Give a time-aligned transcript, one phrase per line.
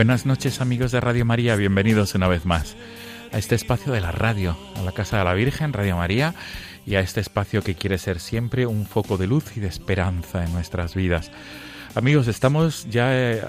[0.00, 2.74] Buenas noches amigos de Radio María, bienvenidos una vez más
[3.32, 6.34] a este espacio de la radio, a la Casa de la Virgen, Radio María,
[6.86, 10.42] y a este espacio que quiere ser siempre un foco de luz y de esperanza
[10.42, 11.30] en nuestras vidas.
[11.94, 13.42] Amigos, estamos ya eh,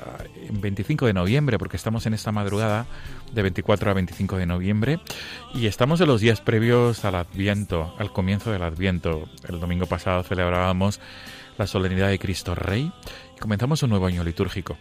[0.50, 2.86] en 25 de noviembre, porque estamos en esta madrugada
[3.32, 5.00] de 24 a 25 de noviembre,
[5.54, 9.30] y estamos en los días previos al Adviento, al comienzo del Adviento.
[9.48, 11.00] El domingo pasado celebrábamos
[11.58, 12.92] la solemnidad de Cristo Rey
[13.36, 14.78] y comenzamos un nuevo año litúrgico.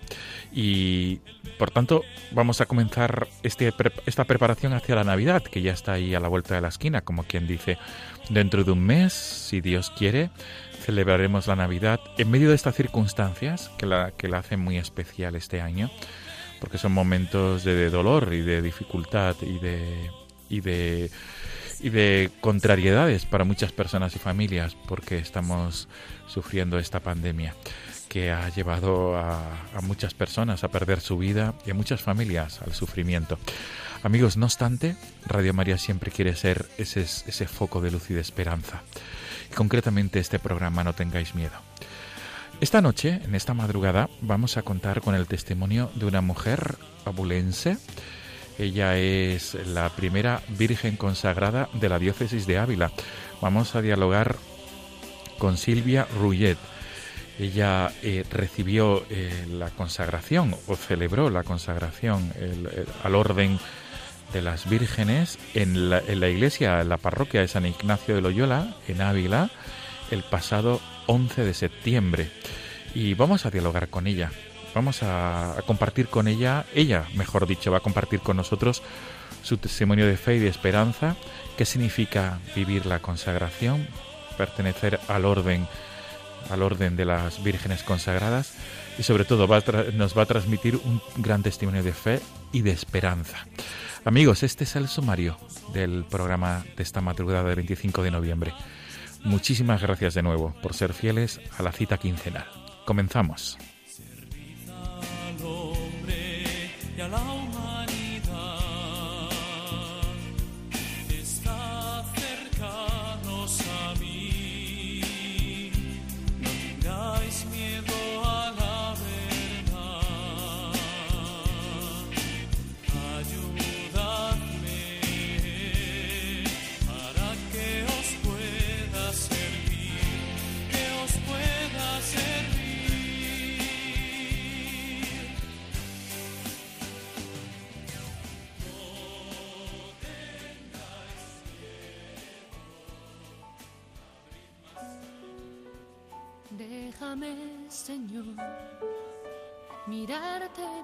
[0.53, 1.21] Y
[1.59, 3.73] por tanto, vamos a comenzar este,
[4.07, 7.03] esta preparación hacia la Navidad, que ya está ahí a la vuelta de la esquina,
[7.03, 7.79] como quien dice,
[8.29, 10.31] dentro de un mes, si Dios quiere,
[10.81, 15.37] celebraremos la Navidad en medio de estas circunstancias que la, que la hacen muy especial
[15.37, 15.91] este año,
[16.61, 20.11] porque son momentos de, de dolor y de dificultad y de,
[20.49, 21.11] y de
[21.83, 25.89] y de contrariedades para muchas personas y familias porque estamos
[26.27, 27.55] sufriendo esta pandemia
[28.09, 29.43] que ha llevado a,
[29.83, 33.39] muchas personas a perder su vida y a muchas familias al sufrimiento.
[34.03, 34.97] Amigos, no obstante,
[35.27, 38.83] Radio María siempre quiere ser ese, ese foco de luz y de esperanza.
[39.51, 41.55] Y concretamente este programa No tengáis miedo.
[42.61, 47.79] Esta noche, en esta madrugada, vamos a contar con el testimonio de una mujer abulense.
[48.61, 52.93] Ella es la primera Virgen consagrada de la diócesis de Ávila.
[53.41, 54.37] Vamos a dialogar
[55.39, 56.59] con Silvia Rullet.
[57.39, 62.69] Ella eh, recibió eh, la consagración o celebró la consagración el-
[63.03, 63.59] al orden
[64.35, 68.21] de las vírgenes en la, en la iglesia, en la parroquia de San Ignacio de
[68.21, 69.51] Loyola, en Ávila,
[70.11, 72.31] el pasado 11 de septiembre.
[72.95, 74.31] Y vamos a dialogar con ella.
[74.75, 78.83] Vamos a, compartir con ella, ella, mejor dicho, va a compartir con nosotros
[79.43, 81.17] su testimonio de fe y de esperanza,
[81.57, 83.89] qué significa vivir la consagración,
[84.37, 85.67] pertenecer al orden
[86.49, 88.55] al orden de las vírgenes consagradas
[88.99, 89.47] y sobre todo
[89.93, 92.21] nos va a transmitir un gran testimonio de fe
[92.51, 93.47] y de esperanza.
[94.05, 95.37] Amigos, este es el sumario
[95.75, 98.55] del programa de esta madrugada del 25 de noviembre.
[99.23, 102.47] Muchísimas gracias de nuevo por ser fieles a la cita quincenal.
[102.87, 103.59] Comenzamos.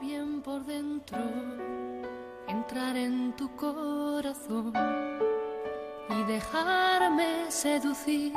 [0.00, 1.18] Bien por dentro,
[2.46, 4.72] entrar en tu corazón
[6.10, 8.32] y dejarme seducir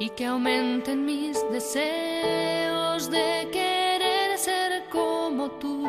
[0.00, 5.86] y que aumenten mis deseos de querer ser como tú,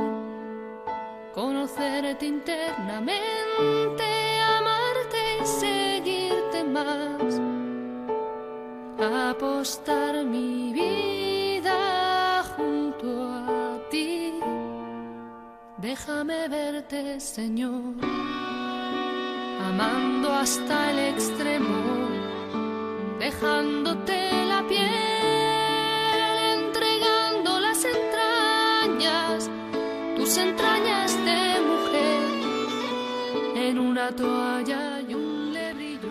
[1.33, 4.03] conocerte internamente,
[4.57, 7.41] amarte y seguirte más
[9.29, 9.94] apostar
[16.95, 17.81] Verte, Señor,
[19.67, 22.07] amando hasta el extremo,
[23.19, 24.89] dejándote la piel,
[26.57, 29.49] entregando las entrañas,
[30.15, 32.25] tus entrañas de mujer.
[33.77, 36.09] una toalla y un lebrillo.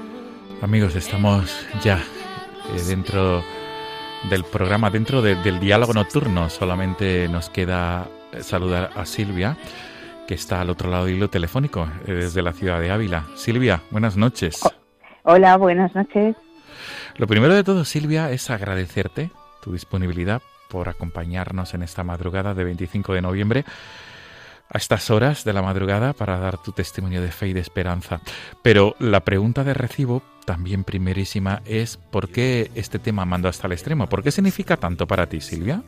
[0.61, 1.51] Amigos, estamos
[1.83, 3.43] ya eh, dentro
[4.29, 6.51] del programa, dentro de- del diálogo nocturno.
[6.51, 9.57] Solamente nos queda eh, saludar a Silvia,
[10.27, 13.25] que está al otro lado del hilo telefónico, eh, desde la ciudad de Ávila.
[13.35, 14.61] Silvia, buenas noches.
[15.23, 16.37] Hola, buenas noches.
[17.17, 19.31] Lo primero de todo, Silvia, es agradecerte
[19.63, 23.65] tu disponibilidad por acompañarnos en esta madrugada de 25 de noviembre
[24.69, 28.21] a estas horas de la madrugada para dar tu testimonio de fe y de esperanza.
[28.63, 33.73] Pero la pregunta de recibo, también primerísima, es ¿por qué este tema mando hasta el
[33.73, 34.09] extremo?
[34.09, 35.83] ¿Por qué significa tanto para ti, Silvia?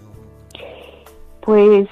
[1.40, 1.88] Pues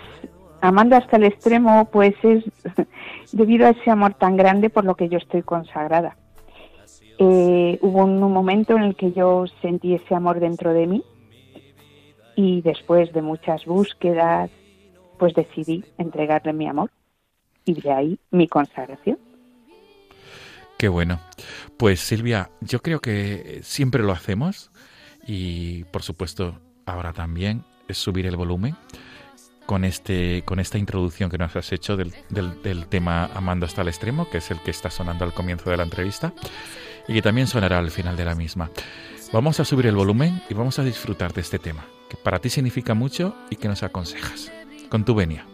[0.65, 2.43] amando hasta el extremo, pues es
[3.33, 6.17] debido a ese amor tan grande por lo que yo estoy consagrada.
[7.19, 11.05] Eh, hubo un, un momento en el que yo sentí ese amor dentro de mí
[12.35, 14.51] y después de muchas búsquedas,
[15.19, 16.91] pues decidí entregarle mi amor
[17.67, 19.19] y de ahí mi consagración.
[20.79, 21.21] Qué bueno.
[21.77, 24.71] Pues Silvia, yo creo que siempre lo hacemos
[25.27, 28.75] y por supuesto ahora también es subir el volumen
[29.67, 33.83] con este con esta introducción que nos has hecho del, del, del tema Amando hasta
[33.83, 36.33] el extremo, que es el que está sonando al comienzo de la entrevista
[37.09, 38.71] y que también sonará al final de la misma.
[39.33, 42.51] Vamos a subir el volumen y vamos a disfrutar de este tema, que para ti
[42.51, 44.53] significa mucho y que nos aconsejas.
[44.89, 45.54] Con tu venia.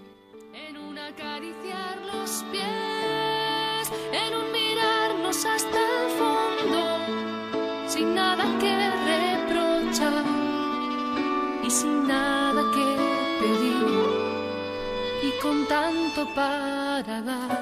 [16.35, 17.61] Para dar.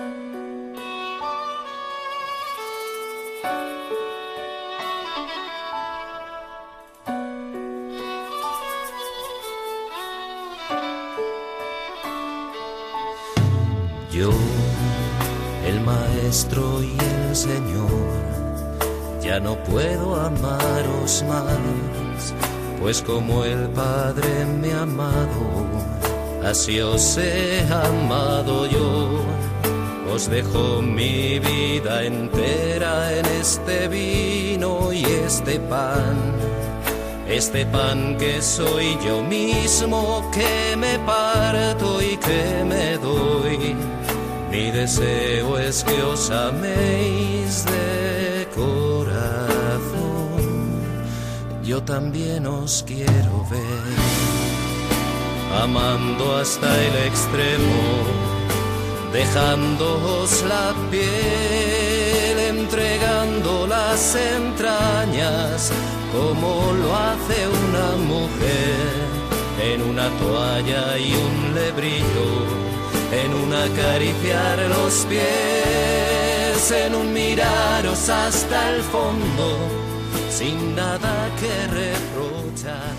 [14.11, 14.31] Yo,
[15.65, 17.89] el maestro y el Señor,
[19.23, 22.35] ya no puedo amaros más,
[22.81, 25.78] pues como el Padre me ha amado,
[26.50, 29.25] así os he amado yo.
[30.12, 36.17] Os dejo mi vida entera en este vino y este pan.
[37.29, 43.77] Este pan que soy yo mismo, que me parto y que me doy.
[44.50, 49.99] Mi deseo es que os améis de corazón.
[51.62, 54.48] Yo también os quiero ver,
[55.55, 57.83] amando hasta el extremo,
[59.12, 65.73] dejándoos la piel, entregando las entrañas
[66.12, 69.19] como lo hace una mujer
[69.62, 72.29] en una toalla y un lebrillo,
[73.12, 79.59] en un acariciar los pies, en un miraros hasta el fondo,
[80.31, 82.95] sin nada que reprochar.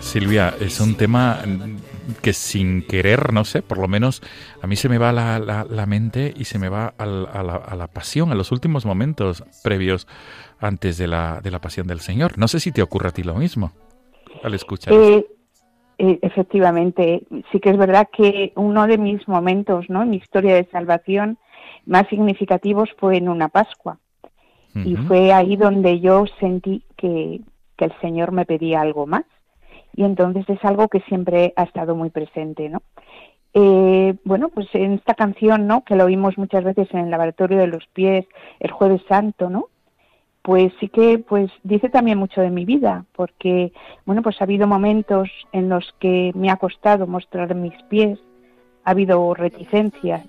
[0.00, 1.40] Silvia, es un tema
[2.14, 4.22] que sin querer, no sé, por lo menos
[4.62, 7.42] a mí se me va la, la, la mente y se me va al- a,
[7.42, 10.06] la, a la pasión, a los últimos momentos previos
[10.60, 12.38] antes de la, de la pasión del Señor.
[12.38, 13.72] No sé si te ocurre a ti lo mismo
[14.42, 14.94] al escuchar.
[14.94, 15.26] Eh,
[15.98, 17.22] eh, efectivamente,
[17.52, 20.02] sí que es verdad que uno de mis momentos, ¿no?
[20.02, 21.38] En mi historia de salvación
[21.86, 23.98] más significativos fue en una Pascua.
[24.72, 27.40] Y fue ahí donde yo sentí que,
[27.76, 29.24] que el Señor me pedía algo más.
[29.94, 32.82] Y entonces es algo que siempre ha estado muy presente, ¿no?
[33.52, 35.82] Eh, bueno, pues en esta canción, ¿no?
[35.84, 38.26] Que lo oímos muchas veces en el laboratorio de los pies,
[38.60, 39.66] el Jueves Santo, ¿no?
[40.42, 43.72] Pues sí que, pues dice también mucho de mi vida, porque,
[44.06, 48.18] bueno, pues ha habido momentos en los que me ha costado mostrar mis pies,
[48.84, 50.26] ha habido reticencias,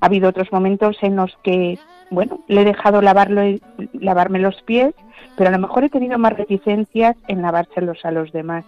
[0.00, 1.78] ha habido otros momentos en los que,
[2.10, 3.42] bueno, le he dejado lavarlo,
[3.92, 4.94] lavarme los pies,
[5.36, 8.64] pero a lo mejor he tenido más reticencias en lavárselos a los demás.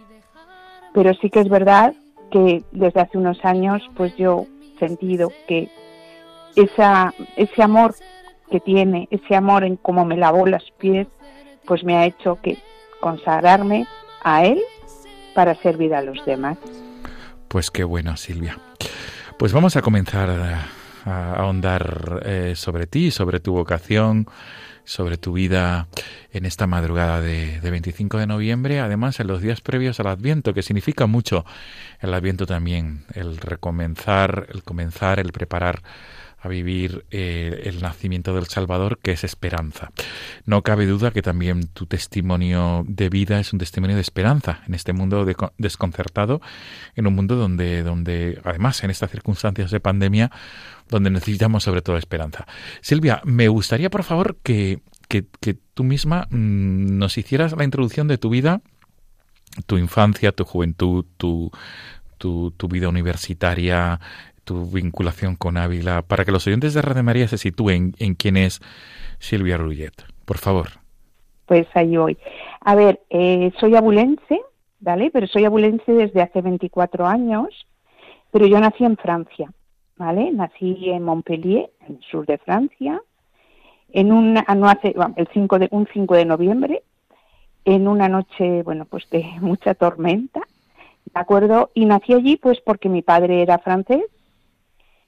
[0.92, 1.94] Pero sí que es verdad
[2.30, 5.68] que desde hace unos años, pues yo he sentido que
[6.56, 7.94] esa, ese amor
[8.50, 11.06] que tiene, ese amor en cómo me lavó los pies,
[11.66, 12.58] pues me ha hecho que
[13.00, 13.86] consagrarme
[14.22, 14.60] a él
[15.34, 16.58] para servir a los demás.
[17.48, 18.58] Pues qué bueno, Silvia.
[19.38, 20.66] Pues vamos a comenzar a,
[21.36, 24.26] ahondar eh, sobre ti, sobre tu vocación,
[24.86, 25.88] sobre tu vida
[26.32, 30.54] en esta madrugada de, de 25 de noviembre, además en los días previos al Adviento,
[30.54, 31.44] que significa mucho
[32.00, 35.82] el Adviento también, el recomenzar, el comenzar, el preparar
[36.46, 39.90] a vivir eh, el nacimiento del Salvador, que es esperanza.
[40.44, 44.74] No cabe duda que también tu testimonio de vida es un testimonio de esperanza en
[44.74, 45.26] este mundo
[45.58, 46.40] desconcertado,
[46.94, 50.30] en un mundo donde, donde, además, en estas circunstancias de pandemia,
[50.88, 52.46] donde necesitamos sobre todo esperanza.
[52.80, 55.24] Silvia, me gustaría, por favor, que, que,
[55.74, 58.62] tú misma mm, nos hicieras la introducción de tu vida,
[59.66, 61.50] tu infancia, tu juventud, tu,
[62.18, 64.00] tu, tu vida universitaria,
[64.46, 68.36] tu vinculación con Ávila, para que los oyentes de Radio María se sitúen en quién
[68.36, 68.60] es
[69.18, 69.92] Silvia Rullet.
[70.24, 70.68] Por favor.
[71.46, 72.16] Pues ahí voy.
[72.60, 74.40] A ver, eh, soy abulense,
[74.80, 75.10] ¿vale?
[75.12, 77.48] Pero soy abulense desde hace 24 años,
[78.30, 79.52] pero yo nací en Francia,
[79.96, 80.30] ¿vale?
[80.32, 83.02] Nací en Montpellier, en el sur de Francia,
[83.92, 86.82] en una, no hace, el 5 de, un 5 de noviembre,
[87.64, 90.40] en una noche, bueno, pues de mucha tormenta,
[91.04, 91.70] ¿de acuerdo?
[91.74, 94.04] Y nací allí pues porque mi padre era francés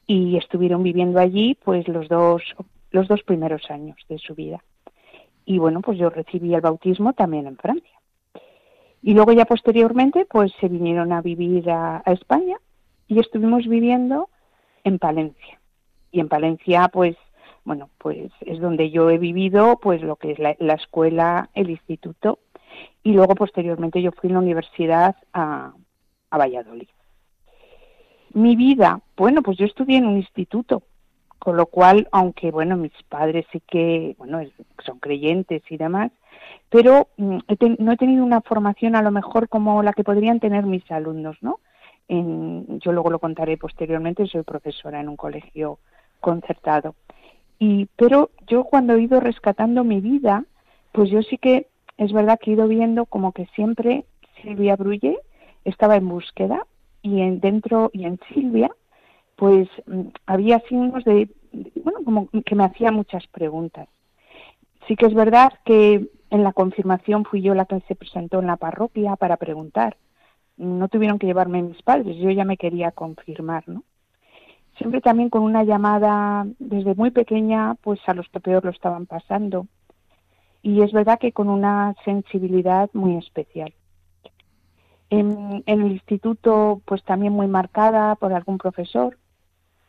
[0.08, 2.42] y estuvieron viviendo allí pues los dos
[2.90, 4.64] los dos primeros años de su vida.
[5.44, 8.00] Y bueno, pues yo recibí el bautismo también en Francia.
[9.02, 12.56] Y luego ya posteriormente pues se vinieron a vivir a, España
[13.06, 14.30] y estuvimos viviendo
[14.82, 15.60] en Palencia.
[16.10, 17.14] Y en Palencia pues
[17.64, 21.68] bueno, pues es donde yo he vivido pues lo que es la, la escuela, el
[21.68, 22.38] instituto
[23.02, 25.74] y luego posteriormente yo fui a la universidad a,
[26.30, 26.88] a Valladolid.
[28.34, 30.82] Mi vida, bueno, pues yo estudié en un instituto,
[31.38, 34.40] con lo cual, aunque, bueno, mis padres sí que, bueno,
[34.84, 36.10] son creyentes y demás,
[36.68, 37.38] pero mm,
[37.78, 41.36] no he tenido una formación a lo mejor como la que podrían tener mis alumnos,
[41.40, 41.60] ¿no?
[42.08, 45.78] En, yo luego lo contaré posteriormente, soy profesora en un colegio
[46.20, 46.94] concertado.
[47.58, 50.44] Y, pero yo cuando he ido rescatando mi vida,
[50.92, 54.04] pues yo sí que es verdad que he ido viendo como que siempre
[54.42, 55.18] Silvia Brulle
[55.64, 56.66] estaba en búsqueda
[57.02, 58.70] y en, dentro y en Silvia,
[59.36, 61.28] pues mm, había signos de,
[61.82, 63.88] bueno, como que me hacía muchas preguntas.
[64.86, 68.46] Sí que es verdad que en la confirmación fui yo la que se presentó en
[68.46, 69.96] la parroquia para preguntar.
[70.56, 73.84] No tuvieron que llevarme mis padres, yo ya me quería confirmar, ¿no?
[74.76, 79.06] Siempre también con una llamada desde muy pequeña, pues a los que peor lo estaban
[79.06, 79.66] pasando.
[80.62, 83.72] Y es verdad que con una sensibilidad muy especial.
[85.10, 89.16] En, el instituto, pues también muy marcada por algún profesor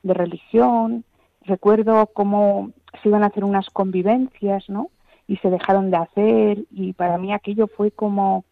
[0.02, 1.04] de religión.
[1.42, 2.72] Recuerdo cómo
[3.02, 4.90] se iban a hacer unas convivencias, ¿no?
[5.28, 8.46] Y se dejaron de hacer y para mí aquello fue como,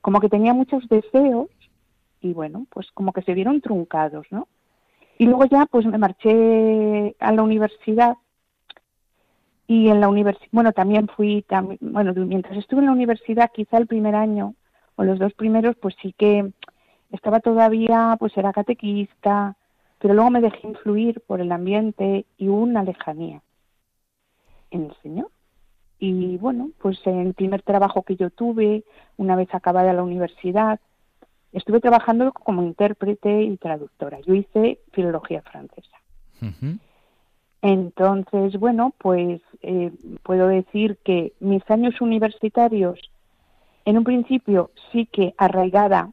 [0.00, 1.48] como que tenía muchos deseos
[2.20, 4.48] y bueno, pues como que se vieron truncados, ¿no?
[5.18, 8.16] Y luego ya pues me marché a la universidad
[9.66, 11.44] y en la universidad, bueno, también fui,
[11.80, 14.54] bueno, mientras estuve en la universidad, quizá el primer año
[14.96, 16.52] o los dos primeros, pues sí que
[17.10, 19.56] estaba todavía, pues era catequista,
[19.98, 23.42] pero luego me dejé influir por el ambiente y una lejanía
[24.70, 25.30] en el Señor.
[25.98, 28.84] Y bueno, pues en el primer trabajo que yo tuve,
[29.16, 30.80] una vez acabada la universidad,
[31.52, 34.20] estuve trabajando como intérprete y traductora.
[34.20, 35.96] Yo hice filología francesa.
[37.62, 39.90] Entonces, bueno, pues eh,
[40.22, 43.00] puedo decir que mis años universitarios
[43.84, 46.10] en un principio sí que arraigada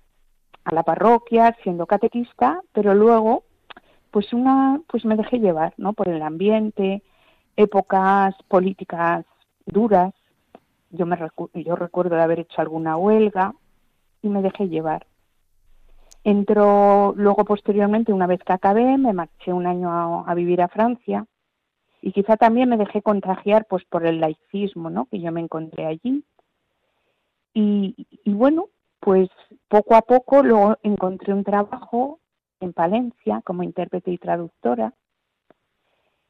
[0.64, 3.44] a la parroquia, siendo catequista, pero luego
[4.12, 5.94] pues una pues me dejé llevar, ¿no?
[5.94, 7.02] por el ambiente,
[7.56, 9.26] épocas políticas
[9.66, 10.14] duras.
[10.90, 11.18] Yo me
[11.54, 13.54] yo recuerdo de haber hecho alguna huelga
[14.22, 15.08] y me dejé llevar.
[16.24, 20.68] Entró luego posteriormente, una vez que acabé, me marché un año a, a, vivir a
[20.68, 21.26] Francia
[22.02, 25.06] y quizá también me dejé contagiar pues por el laicismo, ¿no?
[25.06, 26.24] Que yo me encontré allí
[27.54, 29.30] y, bueno, pues
[29.68, 32.20] poco a poco luego encontré un trabajo
[32.60, 34.94] en Palencia como intérprete y traductora.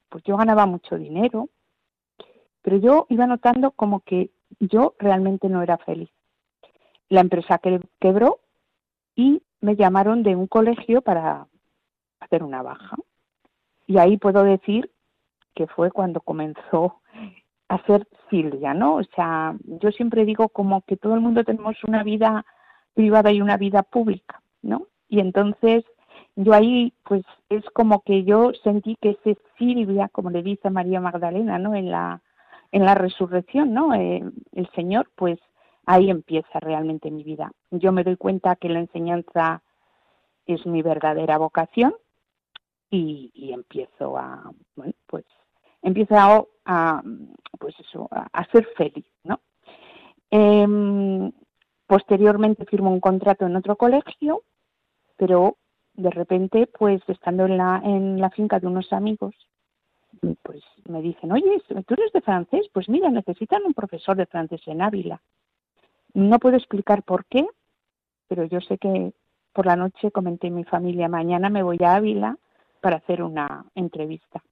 [0.10, 1.50] Pues yo ganaba mucho dinero,
[2.62, 6.10] pero yo iba notando como que yo realmente no era feliz.
[7.10, 7.60] La empresa
[8.00, 8.40] quebró
[9.16, 11.48] y me llamaron de un colegio para
[12.20, 12.96] hacer una baja.
[13.86, 14.92] Y ahí puedo decir
[15.54, 17.02] que fue cuando comenzó
[17.72, 18.96] a ser Silvia, ¿no?
[18.96, 22.46] O sea, yo siempre digo como que todo el mundo tenemos una vida
[22.94, 24.88] privada y una vida pública, ¿no?
[25.08, 25.86] Y entonces
[26.36, 31.00] yo ahí, pues es como que yo sentí que ese Silvia, como le dice María
[31.00, 31.74] Magdalena, ¿no?
[31.74, 32.22] En la,
[32.74, 33.94] en la resurrección, ¿no?
[33.94, 35.40] Eh, el Señor, pues
[35.86, 37.54] ahí empieza realmente mi vida.
[37.72, 39.64] Yo me doy cuenta que la enseñanza
[40.46, 41.96] es mi verdadera vocación
[42.90, 45.24] y, y empiezo a, bueno, pues
[45.82, 46.16] empiezo
[46.66, 47.04] a,
[47.60, 49.40] pues eso, a, ser feliz, ¿no?
[50.30, 51.32] Em,
[51.88, 54.44] posteriormente firmo un contrato en otro colegio,
[55.18, 55.58] pero
[55.94, 59.36] de repente, pues estando en la, en la finca de unos amigos,
[60.44, 62.68] pues me dicen, oye, ¿tú eres de francés?
[62.74, 65.22] Pues mira, necesitan un profesor de francés en Ávila.
[66.14, 67.46] No puedo explicar por qué,
[68.28, 69.14] pero yo sé que
[69.54, 72.38] por la noche comenté a mi familia, mañana me voy a Ávila
[72.82, 74.44] para hacer una entrevista.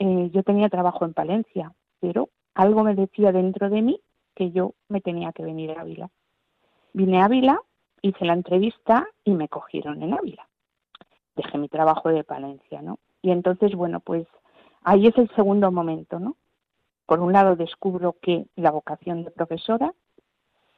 [0.00, 4.00] Eh, yo tenía trabajo en Palencia, pero algo me decía dentro de mí
[4.36, 6.08] que yo me tenía que venir a Ávila.
[6.92, 7.60] Vine a Ávila,
[8.00, 10.48] hice la entrevista y me cogieron en Ávila.
[11.34, 13.00] Dejé mi trabajo de Palencia, ¿no?
[13.22, 14.24] Y entonces, bueno, pues
[14.84, 16.36] ahí es el segundo momento, ¿no?
[17.04, 19.92] Por un lado descubro que la vocación de profesora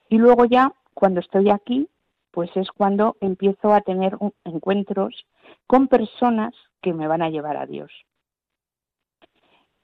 [0.09, 1.91] y luego ya cuando estoy aquí,
[2.31, 5.27] pues es cuando empiezo a tener encuentros
[5.67, 7.91] con personas que me van a llevar a Dios.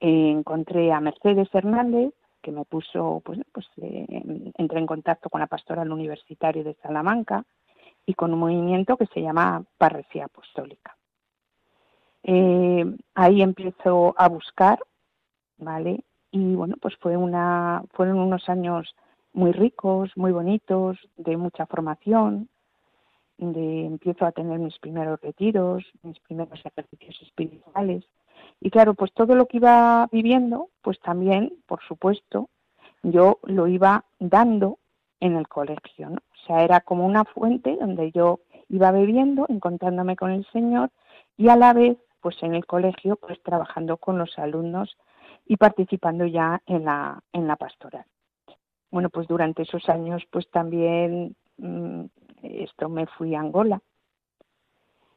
[0.08, 4.06] Encontré a Mercedes Hernández, que me puso, pues, pues eh,
[4.56, 7.44] entré en contacto con la pastoral universitaria de Salamanca
[8.04, 10.96] y con un movimiento que se llama Parresía Apostólica.
[12.22, 12.84] Eh,
[13.14, 14.78] ahí empiezo a buscar,
[15.58, 16.04] ¿vale?
[16.30, 18.94] Y bueno, pues fue una, fueron unos años
[19.32, 22.48] muy ricos, muy bonitos, de mucha formación,
[23.38, 28.04] de empiezo a tener mis primeros retiros, mis primeros ejercicios espirituales.
[28.60, 32.48] Y claro, pues todo lo que iba viviendo, pues también, por supuesto,
[33.02, 34.78] yo lo iba dando
[35.20, 36.16] en el colegio, ¿no?
[36.16, 40.90] O sea, era como una fuente donde yo iba bebiendo, encontrándome con el Señor
[41.36, 44.96] y a la vez, pues en el colegio, pues trabajando con los alumnos
[45.46, 48.04] y participando ya en la, en la pastoral.
[48.90, 52.04] Bueno, pues durante esos años, pues también mm,
[52.42, 53.80] esto me fui a Angola,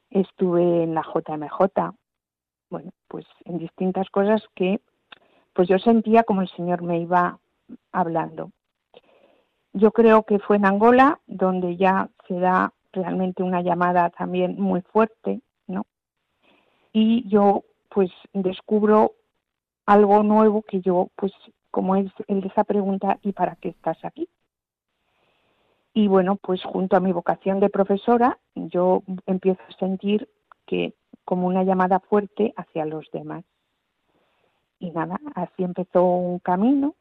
[0.10, 1.94] estuve en la JMJ,
[2.70, 4.82] bueno, pues en distintas cosas que
[5.54, 7.40] pues yo sentía como el Señor me iba
[7.92, 8.52] hablando.
[9.74, 14.82] Yo creo que fue en Angola donde ya se da realmente una llamada también muy
[14.82, 15.86] fuerte, ¿no?
[16.92, 19.14] Y yo pues descubro
[19.86, 21.34] algo nuevo que yo pues
[21.72, 24.30] como es el de esa pregunta ¿y para qué estás aquí?
[25.94, 30.30] Y bueno, pues junto a mi vocación de profesora, yo empiezo a sentir
[30.70, 30.94] que
[31.26, 33.44] como una llamada fuerte hacia los demás.
[34.78, 36.96] Y nada, así empezó un camino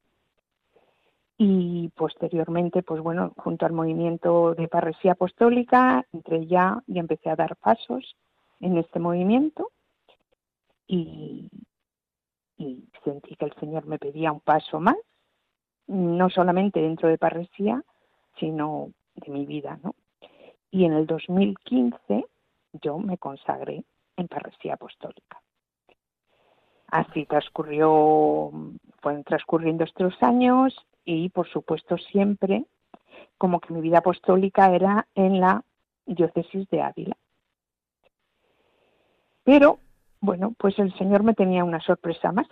[1.36, 7.36] y posteriormente, pues bueno, junto al movimiento de parresía apostólica, entré ya y empecé a
[7.36, 8.16] dar pasos
[8.60, 9.70] en este movimiento
[10.86, 11.48] y,
[12.56, 14.96] y sentí que el Señor me pedía un paso más,
[15.86, 17.84] no solamente dentro de parresía,
[18.40, 19.94] sino de mi vida, ¿no?
[20.70, 22.24] Y en el 2015
[22.72, 23.84] yo me consagré
[24.16, 25.40] en parresía apostólica.
[26.88, 28.50] Así transcurrió,
[29.00, 32.64] fueron transcurriendo estos años y por supuesto siempre
[33.36, 35.62] como que mi vida apostólica era en la
[36.06, 37.16] diócesis de Ávila.
[39.44, 39.78] Pero
[40.20, 42.46] bueno, pues el Señor me tenía una sorpresa más.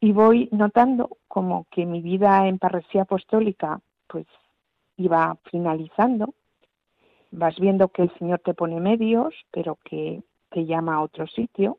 [0.00, 4.26] Y voy notando como que mi vida en parresía apostólica pues
[4.96, 6.34] iba finalizando.
[7.36, 11.78] Vas viendo que el Señor te pone medios, pero que te llama a otro sitio.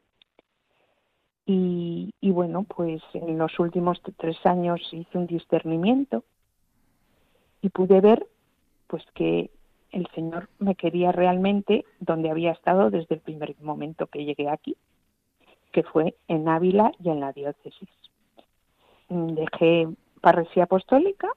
[1.45, 6.25] Y, bueno, pues en los últimos tres años hice un discernimiento
[7.61, 8.27] y pude ver
[8.87, 9.49] pues que
[9.91, 14.75] el Señor me quería realmente donde había estado desde el primer momento que llegué aquí,
[15.71, 17.89] que fue en Ávila y en la diócesis.
[19.07, 19.87] Dejé
[20.19, 21.29] parresía apostólica,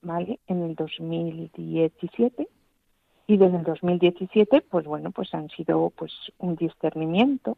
[0.00, 0.38] ¿vale?
[0.46, 2.48] En el 2017
[3.30, 7.56] y desde el 2017, pues bueno, pues han sido pues un discernimiento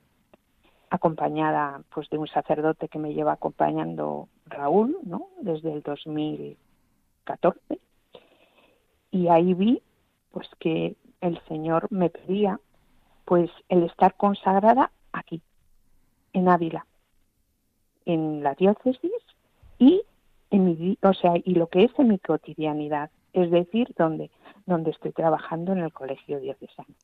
[0.91, 5.29] acompañada pues de un sacerdote que me lleva acompañando Raúl, ¿no?
[5.41, 7.81] Desde el 2014
[9.13, 9.81] y ahí vi
[10.31, 12.61] pues que el Señor me pedía
[13.25, 15.41] pues el estar consagrada aquí,
[16.35, 16.85] en Ávila,
[18.05, 19.11] en la diócesis
[19.79, 20.03] y
[20.51, 24.31] en mi, o sea, y lo que es en mi cotidianidad, es decir, donde
[24.66, 26.94] donde estoy trabajando en el colegio diocesano.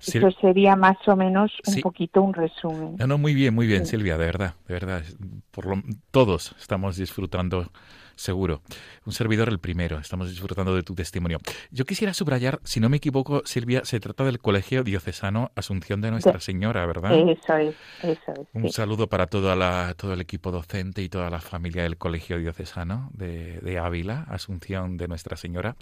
[0.00, 2.96] Eso sería más o menos un poquito un resumen.
[2.98, 5.02] No, no, muy bien, muy bien, Silvia, de verdad, de verdad.
[5.50, 7.70] Por lo, todos estamos disfrutando
[8.16, 8.62] seguro.
[9.04, 9.98] Un servidor el primero.
[9.98, 11.38] Estamos disfrutando de tu testimonio.
[11.70, 16.10] Yo quisiera subrayar, si no me equivoco, Silvia, se trata del Colegio Diocesano Asunción de
[16.10, 17.12] Nuestra Señora, ¿verdad?
[17.14, 18.48] Eso es, eso es.
[18.52, 22.38] Un saludo para toda la, todo el equipo docente y toda la familia del Colegio
[22.38, 25.76] Diocesano de, de Ávila, Asunción de Nuestra Señora,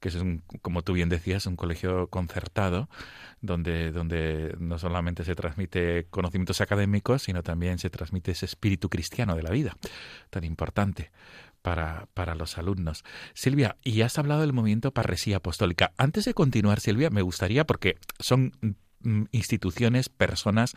[0.00, 2.88] que es, un, como tú bien decías, un colegio concertado
[3.40, 9.36] donde, donde no solamente se transmite conocimientos académicos, sino también se transmite ese espíritu cristiano
[9.36, 9.76] de la vida,
[10.30, 11.10] tan importante
[11.68, 13.04] para, para los alumnos.
[13.34, 15.92] Silvia, y has hablado del movimiento Parresía Apostólica.
[15.98, 18.52] Antes de continuar, Silvia, me gustaría, porque son
[19.02, 20.74] mm, instituciones, personas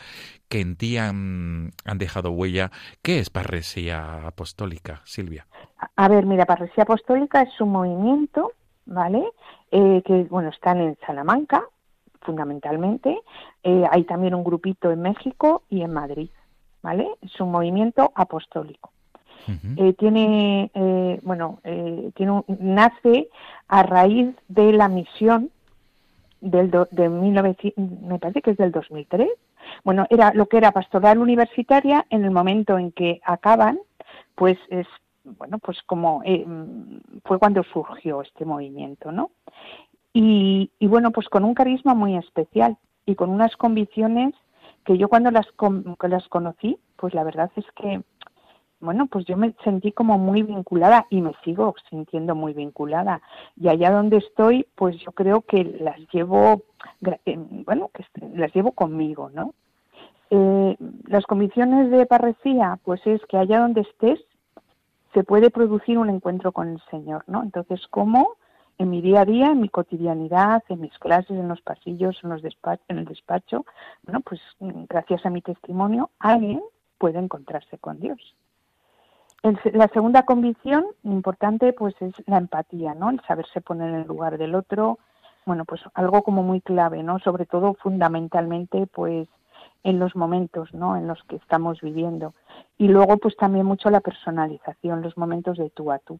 [0.49, 2.71] que en ti han, dejado huella.
[3.01, 5.47] ¿Qué es Parresía Apostólica, Silvia?
[5.95, 8.51] A ver, mira, Parresía Apostólica es un movimiento,
[8.85, 9.23] ¿vale?
[9.71, 11.63] Eh, que, bueno, están en Salamanca,
[12.19, 13.17] fundamentalmente.
[13.63, 16.31] Eh, hay también un grupito en México y en Madrid,
[16.81, 17.07] ¿vale?
[17.21, 18.91] Es un movimiento apostólico.
[19.77, 23.29] Eh, tiene, eh, bueno, eh, tiene un- nace
[23.67, 25.49] a raíz de la misión
[26.41, 29.29] del do- de 1900, me parece que es del 2003.
[29.83, 33.79] Bueno, era lo que era pastoral universitaria en el momento en que acaban,
[34.35, 34.87] pues es
[35.23, 36.43] bueno, pues como eh,
[37.25, 39.29] fue cuando surgió este movimiento, ¿no?
[40.13, 42.75] Y, y bueno, pues con un carisma muy especial
[43.05, 44.33] y con unas convicciones
[44.83, 48.01] que yo cuando las, con- las conocí, pues la verdad es que,
[48.81, 53.21] bueno, pues yo me sentí como muy vinculada y me sigo sintiendo muy vinculada.
[53.55, 56.63] Y allá donde estoy, pues yo creo que las llevo,
[57.25, 58.03] eh, bueno, que
[58.35, 59.53] las llevo conmigo, ¿no?
[60.29, 64.19] Eh, las convicciones de parresía, pues es que allá donde estés,
[65.13, 67.43] se puede producir un encuentro con el Señor, ¿no?
[67.43, 68.35] Entonces, ¿cómo?
[68.77, 72.29] En mi día a día, en mi cotidianidad, en mis clases, en los pasillos, en,
[72.29, 73.65] los despa- en el despacho,
[74.03, 76.61] bueno, pues mm, gracias a mi testimonio, alguien
[76.97, 78.35] puede encontrarse con Dios.
[79.43, 83.09] El la segunda convicción importante, pues es la empatía, ¿no?
[83.09, 84.99] El saberse poner en el lugar del otro,
[85.45, 87.19] bueno, pues algo como muy clave, ¿no?
[87.19, 89.27] Sobre todo, fundamentalmente, pues
[89.83, 90.95] en los momentos, ¿no?
[90.95, 92.35] En los que estamos viviendo.
[92.77, 96.19] Y luego, pues también mucho la personalización, los momentos de tú a tú.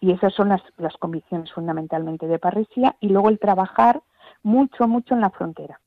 [0.00, 2.94] Y esas son las, las convicciones fundamentalmente de parresía.
[3.00, 4.02] Y luego el trabajar
[4.42, 5.80] mucho, mucho en la frontera.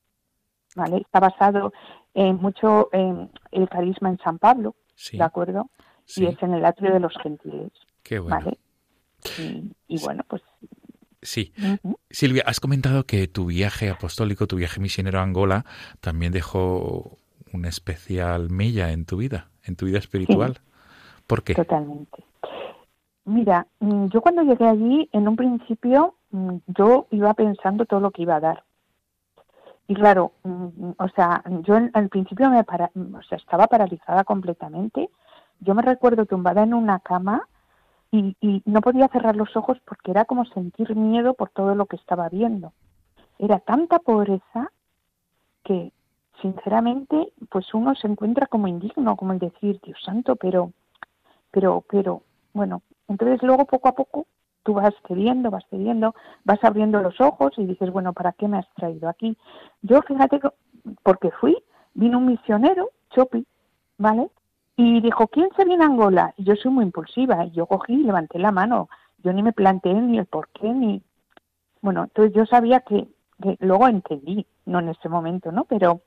[0.76, 0.98] ¿Vale?
[0.98, 1.74] Está basado
[2.14, 5.70] en mucho en el carisma en San Pablo, Sí, ¿de acuerdo?
[6.10, 7.72] Sí, Y es en el atrio de los gentiles,
[8.04, 8.38] qué bueno.
[8.38, 8.58] ¿vale?
[9.38, 10.42] Y, y bueno, pues
[11.22, 11.54] Sí.
[12.10, 15.66] Silvia, has comentado que tu viaje apostólico, tu viaje misionero a Angola,
[16.00, 17.18] también dejó
[17.54, 20.60] una especial mella en tu vida, en tu vida espiritual.
[21.28, 21.56] ¿Por qué?
[21.56, 22.24] Totalmente.
[23.26, 28.12] Mira, mm, yo cuando llegué allí, en un principio, mm, yo iba pensando todo lo
[28.12, 28.64] que iba a dar.
[29.88, 35.10] Y claro, mm, o sea, yo al principio me para, o sea, estaba paralizada completamente.
[35.62, 37.48] Yo me recuerdo tumbada en una cama
[38.12, 41.96] y, no podía cerrar los ojos porque era como sentir miedo por todo lo que
[41.96, 42.74] estaba viendo.
[43.38, 44.72] Era tanta pobreza
[45.64, 45.92] que,
[46.42, 50.72] sinceramente, pues uno se encuentra como indigno, como el decir, Dios santo, pero
[51.52, 54.28] pero pero bueno entonces luego poco a poco
[54.64, 58.58] tú vas cediendo vas cediendo vas abriendo los ojos y dices bueno para qué me
[58.58, 59.38] has traído aquí
[59.82, 60.50] yo fíjate que
[61.04, 61.58] porque fui
[61.94, 63.46] vino un misionero Chopi
[63.98, 64.30] vale
[64.80, 68.04] y dijo quién se viene Angola y yo soy muy impulsiva y yo cogí y
[68.04, 68.90] levanté la mano
[69.24, 71.02] yo ni me planteé ni el por qué ni
[71.82, 73.08] bueno entonces yo sabía que,
[73.42, 76.02] que luego entendí no en ese momento no pero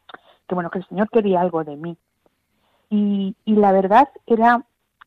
[0.46, 1.96] que bueno que el señor quería algo de mí
[2.90, 4.64] y, y la verdad era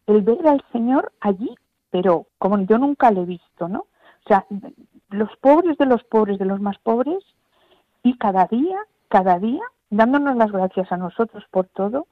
[0.08, 1.56] el ver al Señor allí,
[1.89, 3.80] pero como yo nunca le he visto, ¿no?
[3.80, 4.45] O sea,
[5.10, 7.23] los pobres de los pobres, de los más pobres,
[8.04, 12.08] y cada día, cada día, dándonos las gracias a nosotros por todo.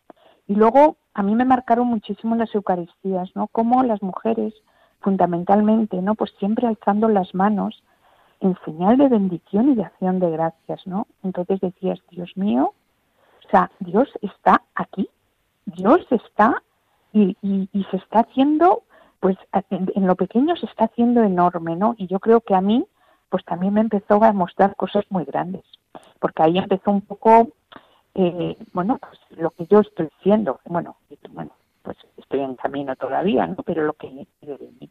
[0.53, 3.47] Y luego a mí me marcaron muchísimo las Eucaristías, ¿no?
[3.47, 4.53] Como las mujeres,
[5.01, 6.13] fundamentalmente, ¿no?
[6.13, 7.81] Pues siempre alzando las manos
[8.39, 11.07] en señal de bendición y de acción de gracias, ¿no?
[11.23, 12.75] Entonces decías, Dios mío,
[13.47, 15.09] o sea, Dios está aquí,
[15.65, 16.61] Dios está
[17.13, 18.83] y, y, y se está haciendo,
[19.21, 19.35] pues
[19.71, 21.95] en, en, lo pequeño se está haciendo enorme, ¿no?
[21.97, 22.85] Y yo creo que a mí,
[23.29, 25.63] pues también me empezó a mostrar cosas muy grandes,
[26.19, 27.47] porque ahí empezó un poco,
[28.15, 30.97] eh, bueno, pues lo que yo estoy siendo, bueno,
[31.31, 33.57] bueno, pues estoy en camino todavía, ¿no?
[33.63, 34.89] Pero lo que de mí.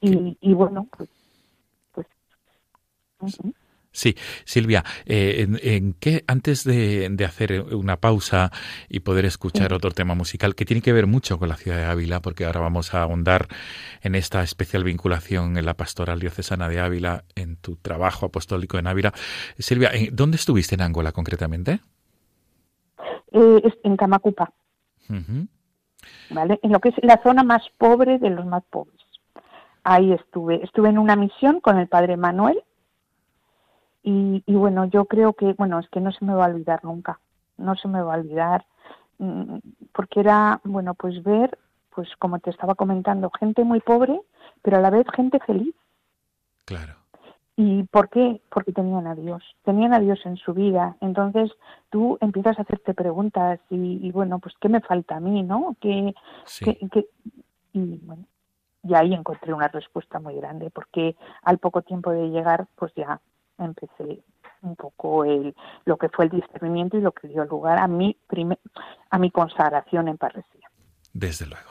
[0.00, 1.08] Y, y bueno, pues,
[1.92, 2.06] pues
[3.20, 3.54] uh -huh.
[3.96, 8.50] Sí, Silvia, eh, ¿en, ¿en, qué, antes de, de, hacer una pausa
[8.88, 11.84] y poder escuchar otro tema musical que tiene que ver mucho con la ciudad de
[11.84, 13.46] Ávila, porque ahora vamos a ahondar
[14.02, 18.88] en esta especial vinculación en la pastoral diocesana de Ávila, en tu trabajo apostólico en
[18.88, 19.12] Ávila.
[19.60, 21.78] Silvia, ¿dónde estuviste en Angola concretamente?
[23.32, 24.52] Eh, en Camacupa,
[25.10, 25.48] uh -huh.
[26.30, 26.60] ¿vale?
[26.62, 29.00] En lo que es la zona más pobre de los más pobres.
[29.82, 30.64] Ahí estuve.
[30.64, 32.62] Estuve en una misión con el padre Manuel,
[34.02, 36.84] y, y, bueno, yo creo que, bueno, es que no se me va a olvidar
[36.84, 37.20] nunca,
[37.56, 38.66] no se me va a olvidar,
[39.92, 41.58] porque era, bueno, pues ver,
[41.94, 44.20] pues como te estaba comentando, gente muy pobre,
[44.60, 45.74] pero a la vez gente feliz.
[46.66, 46.96] Claro.
[47.56, 48.40] ¿Y por qué?
[48.50, 50.96] Porque tenían a Dios, tenían a Dios en su vida.
[51.00, 51.52] Entonces
[51.90, 55.76] tú empiezas a hacerte preguntas y, y bueno, pues ¿qué me falta a mí, no?
[55.80, 56.14] ¿Qué,
[56.44, 56.64] sí.
[56.64, 57.06] qué, qué?
[57.72, 58.24] Y bueno,
[58.82, 63.20] y ahí encontré una respuesta muy grande, porque al poco tiempo de llegar, pues ya
[63.58, 64.22] empecé
[64.62, 68.16] un poco el, lo que fue el discernimiento y lo que dio lugar a mi,
[69.10, 70.70] a mi consagración en parresía.
[71.12, 71.70] Desde luego.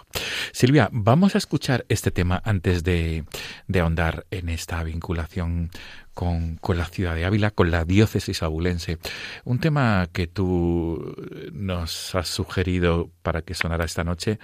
[0.54, 3.26] Silvia, vamos a escuchar este tema antes de,
[3.68, 5.72] de ahondar en esta vinculación
[6.14, 9.00] con, con, la ciudad de Ávila, con la diócesis abulense.
[9.46, 11.16] Un tema que tú
[11.52, 14.38] nos has sugerido para que sonara esta noche,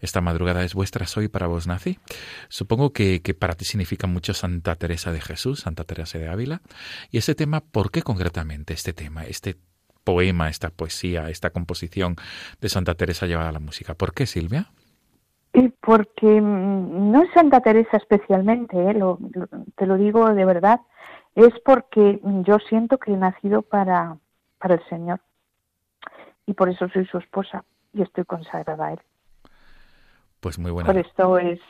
[0.00, 1.98] esta madrugada, es Vuestra Soy para vos nací.
[2.50, 6.60] Supongo que, que para ti significa mucho Santa Teresa de Jesús, Santa Teresa de Ávila.
[7.10, 9.56] Y ese tema, ¿por qué concretamente este tema, este
[10.04, 12.16] poema, esta poesía, esta composición
[12.60, 13.94] de Santa Teresa llevada a la música?
[13.94, 14.70] ¿Por qué, Silvia?
[15.80, 18.94] Porque mm, no es Santa Teresa especialmente, ¿eh?
[18.94, 19.18] lo,
[19.76, 20.80] te lo digo de verdad,
[21.34, 24.16] es porque yo siento que he nacido para,
[24.58, 25.20] para el Señor
[26.46, 29.00] y por eso soy su esposa y estoy consagrada a Él.
[30.40, 30.86] Pues muy buena.
[30.86, 31.60] Por esto es,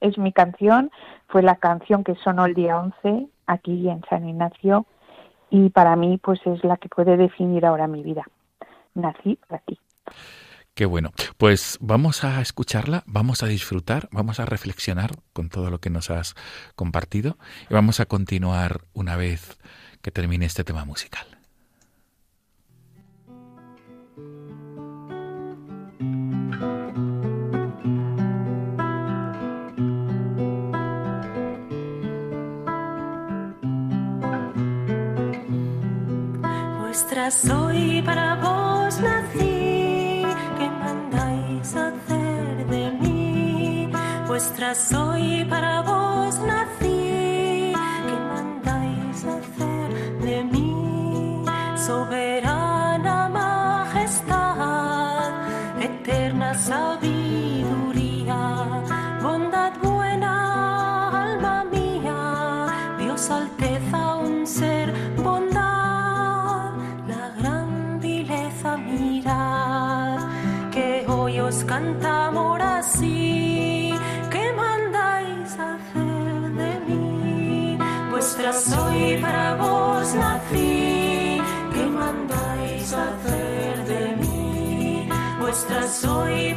[0.00, 0.90] es mi canción,
[1.28, 4.86] fue la canción que sonó el día 11 aquí en San Ignacio
[5.50, 8.24] y para mí pues es la que puede definir ahora mi vida.
[8.94, 9.78] Nací para ti.
[10.78, 11.10] Qué bueno.
[11.38, 16.08] Pues vamos a escucharla, vamos a disfrutar, vamos a reflexionar con todo lo que nos
[16.08, 16.36] has
[16.76, 17.36] compartido
[17.68, 19.58] y vamos a continuar una vez
[20.02, 21.26] que termine este tema musical.
[36.78, 39.00] Vuestra soy para vos
[44.38, 51.42] Vuestra soy para vos nací, que mandáis hacer de mí.
[51.76, 52.27] Soberana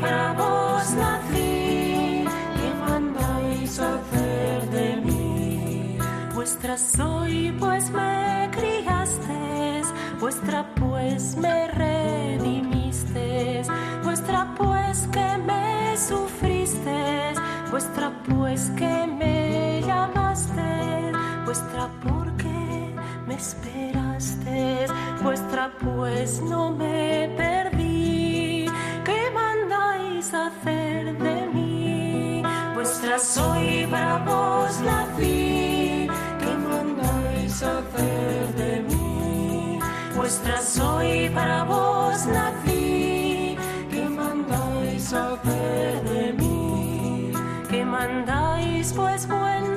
[0.02, 5.98] para vos nací, que mandáis hacer de mí,
[6.36, 9.88] vuestra soy pues me criasteis,
[10.20, 13.67] vuestra pues me redimisteis,
[14.04, 17.39] vuestra pues que me sufristeis,
[17.72, 21.15] vuestra pues que me llamasteis,
[21.46, 22.94] vuestra porque
[23.26, 24.91] me esperasteis,
[25.24, 27.71] vuestra pues no me perdí,
[33.91, 36.08] soy para vos nací,
[36.39, 39.80] ¿qué mandáis hacer de mí?
[40.15, 43.58] Vuestra soy para vos nací,
[43.91, 47.34] ¿qué mandáis hacer de mí?
[47.69, 49.71] ¿Qué mandáis pues buen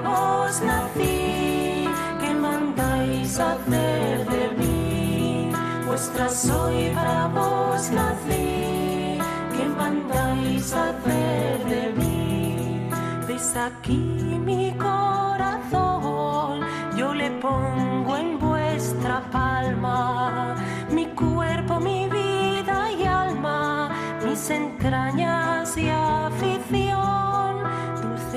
[0.00, 1.88] vos nací,
[2.20, 5.52] ¿qué mandáis hacer de mí?
[5.86, 9.18] Vuestra soy para vos nací,
[9.56, 12.88] ¿qué mandáis hacer de mí?
[13.26, 13.96] Ves aquí
[14.44, 16.60] mi corazón,
[16.96, 20.54] yo le pongo en vuestra palma,
[20.90, 23.90] mi cuerpo, mi vida y alma,
[24.24, 26.10] mis entrañas y afición,
[26.70, 26.89] dulce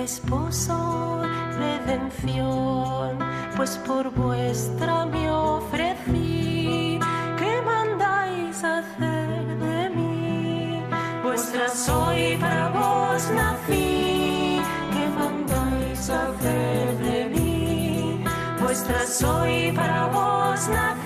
[0.04, 1.22] esposo,
[1.58, 3.18] redención,
[3.56, 7.00] pues por vuestra me ofrecí,
[7.40, 10.82] ¿qué mandáis hacer de mí?
[11.24, 14.62] Vuestra soy para vos nací,
[14.94, 18.24] ¿qué mandáis hacer de mí?
[18.62, 21.03] Vuestra soy para vos nací,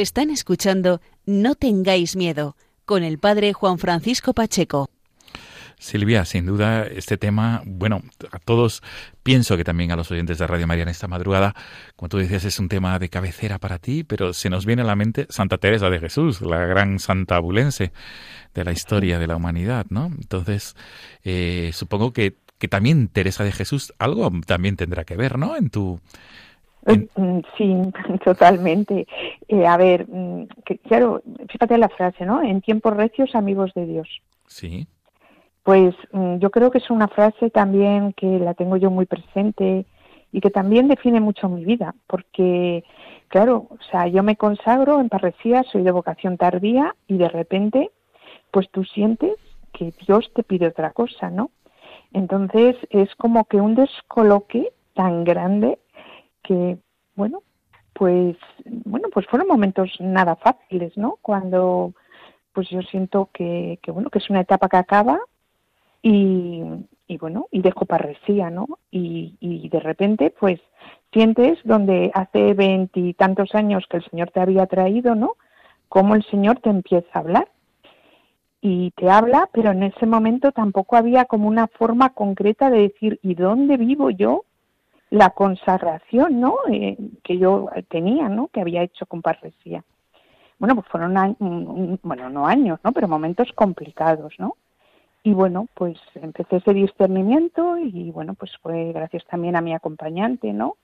[0.00, 4.90] Están escuchando No tengáis miedo con el padre Juan Francisco Pacheco.
[5.76, 8.80] Silvia, sin duda este tema, bueno, a todos,
[9.24, 11.52] pienso que también a los oyentes de Radio María en esta madrugada,
[11.96, 14.84] como tú decías, es un tema de cabecera para ti, pero se nos viene a
[14.84, 17.90] la mente Santa Teresa de Jesús, la gran santa abulense
[18.54, 20.06] de la historia de la humanidad, ¿no?
[20.06, 20.76] Entonces,
[21.24, 25.56] eh, supongo que, que también Teresa de Jesús algo también tendrá que ver, ¿no?
[25.56, 26.00] En tu...
[26.88, 27.76] en- Mm, Sí,
[28.24, 29.06] totalmente.
[29.48, 32.42] Eh, a ver, mm, que, claro, fíjate la frase, ¿no?
[32.42, 34.08] En tiempos recios, amigos de Dios.
[34.46, 34.86] Sí,
[35.62, 39.84] Pues mm, yo creo que es una frase también que la tengo yo muy presente
[40.32, 42.84] y que también define mucho mi vida, porque,
[43.28, 47.90] claro, o sea, yo me consagro en parresía, soy de vocación tardía y de repente,
[48.50, 49.32] pues tú sientes
[49.72, 51.50] que Dios te pide otra cosa, ¿no?
[52.12, 55.78] Entonces es como que un descoloque tan grande
[56.48, 56.78] que,
[57.14, 57.42] bueno,
[57.92, 61.18] pues, bueno, pues fueron momentos nada fáciles, ¿no?
[61.20, 61.92] Cuando,
[62.54, 65.18] pues yo siento que, que bueno, que es una etapa que acaba
[66.02, 66.62] y,
[67.06, 68.66] y bueno, y dejo parresía, ¿no?
[68.90, 70.58] Y, y de repente, pues,
[71.12, 75.34] sientes donde hace veintitantos años que el Señor te había traído, ¿no?
[75.90, 77.48] Cómo el Señor te empieza a hablar.
[78.60, 83.20] Y te habla, pero en ese momento tampoco había como una forma concreta de decir,
[83.22, 84.44] ¿y dónde vivo yo?
[85.10, 86.56] La consagración, ¿no?
[86.70, 88.48] Eh, que yo tenía, ¿no?
[88.48, 89.84] Que había hecho con parresía.
[90.58, 91.14] Bueno, pues fueron,
[92.02, 92.92] bueno, no años, ¿no?
[92.92, 94.56] Pero momentos complicados, ¿no?
[95.22, 100.52] Y bueno, pues empecé ese discernimiento y bueno, pues fue gracias también a mi acompañante,
[100.52, 100.76] ¿no?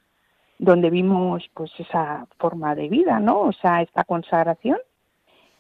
[0.58, 3.40] Donde vimos pues esa forma de vida, ¿no?
[3.40, 4.78] O sea, esta consagración.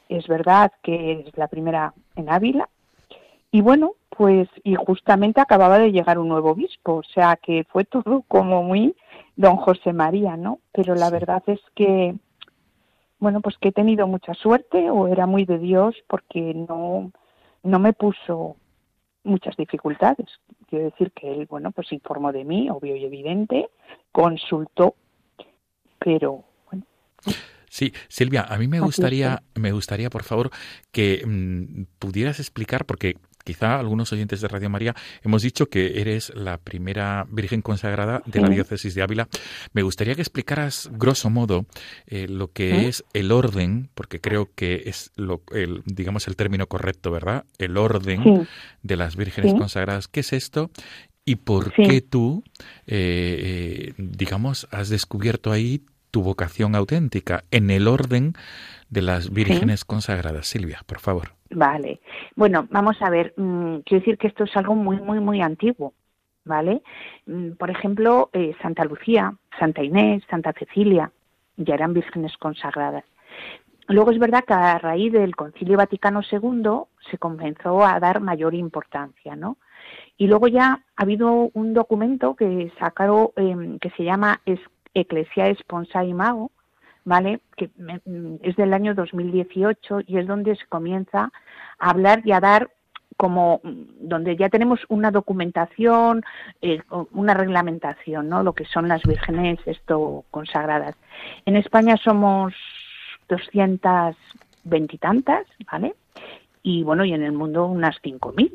[0.08, 2.68] Es verdad que es la primera en Ávila.
[3.54, 7.84] Y bueno, pues y justamente acababa de llegar un nuevo obispo, o sea que fue
[7.84, 8.96] todo como muy
[9.36, 10.58] don José María, ¿no?
[10.72, 12.16] Pero la verdad es que
[13.20, 17.12] bueno, pues que he tenido mucha suerte o era muy de Dios porque no
[17.62, 18.56] no me puso
[19.22, 20.26] muchas dificultades.
[20.68, 23.68] Quiero decir que él, bueno, pues informó de mí, obvio y evidente,
[24.10, 24.96] consultó,
[26.00, 26.84] pero bueno,
[27.74, 30.50] Sí, Silvia, a mí me gustaría, me gustaría, por favor,
[30.92, 36.32] que mm, pudieras explicar, porque quizá algunos oyentes de Radio María hemos dicho que eres
[36.34, 39.28] la primera Virgen consagrada de la diócesis de Ávila.
[39.72, 41.66] Me gustaría que explicaras, grosso modo,
[42.06, 46.66] eh, lo que es el orden, porque creo que es lo, el, digamos, el término
[46.66, 47.44] correcto, ¿verdad?
[47.58, 48.48] El orden sí,
[48.82, 49.58] de las vírgenes Sí.
[49.58, 50.08] consagradas.
[50.08, 50.70] ¿Qué es esto?
[51.26, 51.82] ¿Y por Sí.
[51.84, 52.42] qué tú,
[52.86, 55.82] eh, eh, digamos, has descubierto ahí
[56.14, 58.34] tu vocación auténtica en el orden
[58.88, 60.46] de las vírgenes consagradas?
[60.46, 61.32] Silvia, por favor.
[61.50, 62.00] vale.
[62.36, 65.92] Bueno, vamos a ver, mm, quiero decir que esto es algo muy, muy, muy antiguo,
[66.44, 66.82] ¿vale?
[67.26, 71.10] Mm, Por ejemplo, eh, Santa Lucía, Santa Inés, Santa Cecilia,
[71.56, 73.04] ya eran vírgenes consagradas.
[73.88, 78.54] Luego es verdad que a raíz del Concilio Vaticano II se comenzó a dar mayor
[78.54, 79.56] importancia, ¿no?
[80.16, 84.40] Y luego ya ha habido un documento que sacaron eh, que se llama
[84.94, 86.50] es- Ecclesia Sponsa Imago,
[87.04, 87.40] ¿vale?
[87.56, 91.30] Que mm, es del año 2018 y es donde se comienza
[91.78, 92.70] a hablar y a dar
[93.16, 96.22] como mm, donde ya tenemos una documentación,
[96.62, 96.80] eh,
[97.12, 98.42] una reglamentación, ¿no?
[98.42, 100.96] Lo que son las vírgenes esto consagradas.
[101.46, 102.54] En España somos
[103.28, 105.94] 220 y tantas, ¿vale?
[106.62, 108.52] Y bueno, y en el mundo unas 5.000.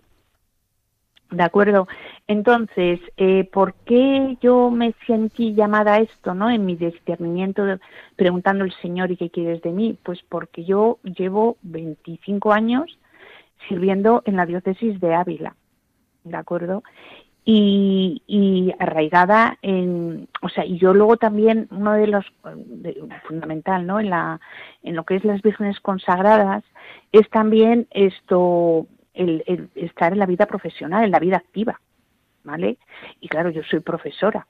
[1.32, 1.88] ¿De acuerdo?
[2.28, 6.50] Entonces, eh, ¿por qué yo me sentí llamada a esto, no?
[6.50, 7.64] En mi discernimiento,
[8.16, 9.96] preguntando al Señor, ¿y qué quieres de mí?
[10.02, 12.98] Pues porque yo llevo 25 años
[13.68, 15.56] sirviendo en la diócesis de Ávila,
[16.24, 16.84] ¿de acuerdo?
[17.46, 23.88] Y, y arraigada en, o sea, y yo luego también, uno de los, de- fundamental,
[23.88, 24.00] ¿no?
[24.00, 24.40] En la,
[24.84, 26.64] en lo que es las vírgenes consagradas,
[27.12, 28.88] es también esto,
[29.20, 31.80] el, estar en la vida profesional, en la vida activa,
[32.44, 32.78] ¿vale?
[33.20, 34.48] Y claro, yo soy profesora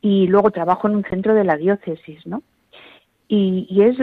[0.00, 2.42] y luego trabajo en un centro de la diócesis, ¿no?
[3.28, 3.96] Y, y es,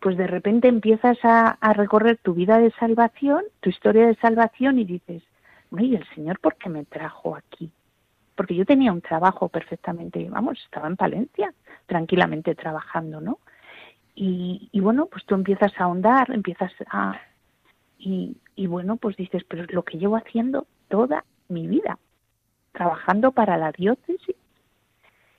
[0.00, 4.78] pues de repente empiezas a, a recorrer tu vida de salvación, tu historia de salvación
[4.78, 5.22] y dices,
[5.70, 7.70] bueno, ¿y el Señor por qué me trajo aquí?
[8.34, 11.52] Porque yo tenía un trabajo perfectamente, vamos, estaba en Palencia,
[11.86, 13.38] tranquilamente trabajando, ¿no?
[14.14, 17.20] Y, y bueno, pues tú empiezas a ahondar, empiezas a,
[18.00, 21.98] y, y bueno, pues dices, pero es lo que llevo haciendo toda mi vida,
[22.72, 24.36] trabajando para la diócesis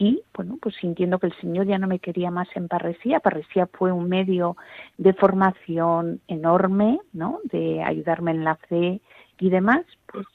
[0.01, 3.19] y bueno, pues sintiendo que el Señor ya no me quería más en Parresía.
[3.19, 4.57] Parresía fue un medio
[4.97, 7.39] de formación enorme, ¿no?
[7.43, 8.99] De ayudarme en la fe
[9.39, 10.25] y demás, pues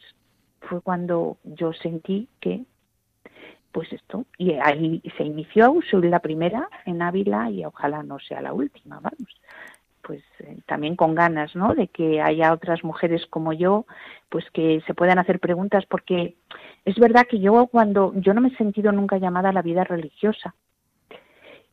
[0.60, 2.64] fue cuando yo sentí que
[3.72, 8.40] pues esto, y ahí se inició, soy la primera en Ávila y ojalá no sea
[8.40, 9.40] la última, vamos.
[10.06, 11.74] Pues eh, también con ganas, ¿no?
[11.74, 13.86] De que haya otras mujeres como yo,
[14.28, 16.36] pues que se puedan hacer preguntas, porque
[16.84, 19.82] es verdad que yo cuando yo no me he sentido nunca llamada a la vida
[19.82, 20.54] religiosa.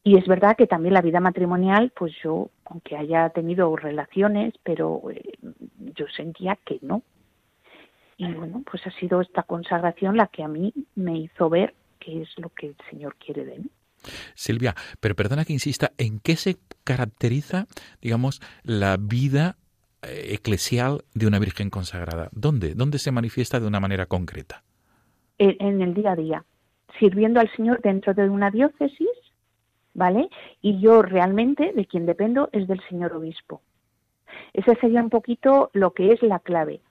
[0.04, 5.02] Y es verdad que también la vida matrimonial, pues yo, aunque haya tenido relaciones, pero
[5.12, 5.38] eh,
[5.96, 7.04] yo sentía que no.
[8.18, 12.24] Y bueno, pues ha sido esta consagración la que a mí me hizo ver qué
[12.24, 13.70] es lo que el Señor quiere de mí.
[14.36, 17.68] Silvia, pero perdona que insista, ¿en qué se caracteriza,
[18.02, 19.58] digamos, la vida
[20.02, 22.30] eh, eclesial de una Virgen consagrada?
[22.34, 22.76] ¿Dónde?
[22.76, 24.64] ¿Dónde se manifiesta de una manera concreta?
[25.38, 26.46] En, el día a día,
[27.00, 29.08] sirviendo al Señor dentro de una diócesis,
[29.94, 30.30] ¿vale?
[30.62, 33.62] Y yo realmente de quien dependo es del señor obispo.
[34.54, 36.82] Ese sería un poquito lo que es la clave.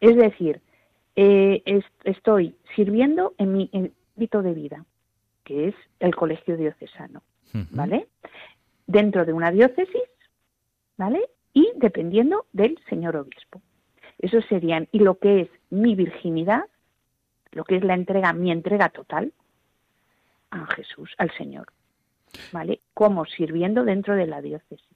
[0.00, 0.60] Es decir,
[1.16, 4.84] eh, es- estoy sirviendo en mi ámbito de vida,
[5.48, 7.22] que es el colegio diocesano.
[7.70, 8.08] ¿vale?
[8.86, 10.02] Dentro de una diócesis,
[10.98, 11.30] ¿vale?
[11.54, 13.62] Y dependiendo del señor obispo.
[14.18, 16.64] Eso serían, y lo que es mi virginidad,
[17.52, 19.32] lo que es la entrega, mi entrega total
[20.50, 21.68] a Jesús, al Señor,
[22.52, 22.80] ¿vale?
[22.92, 24.86] Como sirviendo dentro de la diócesis.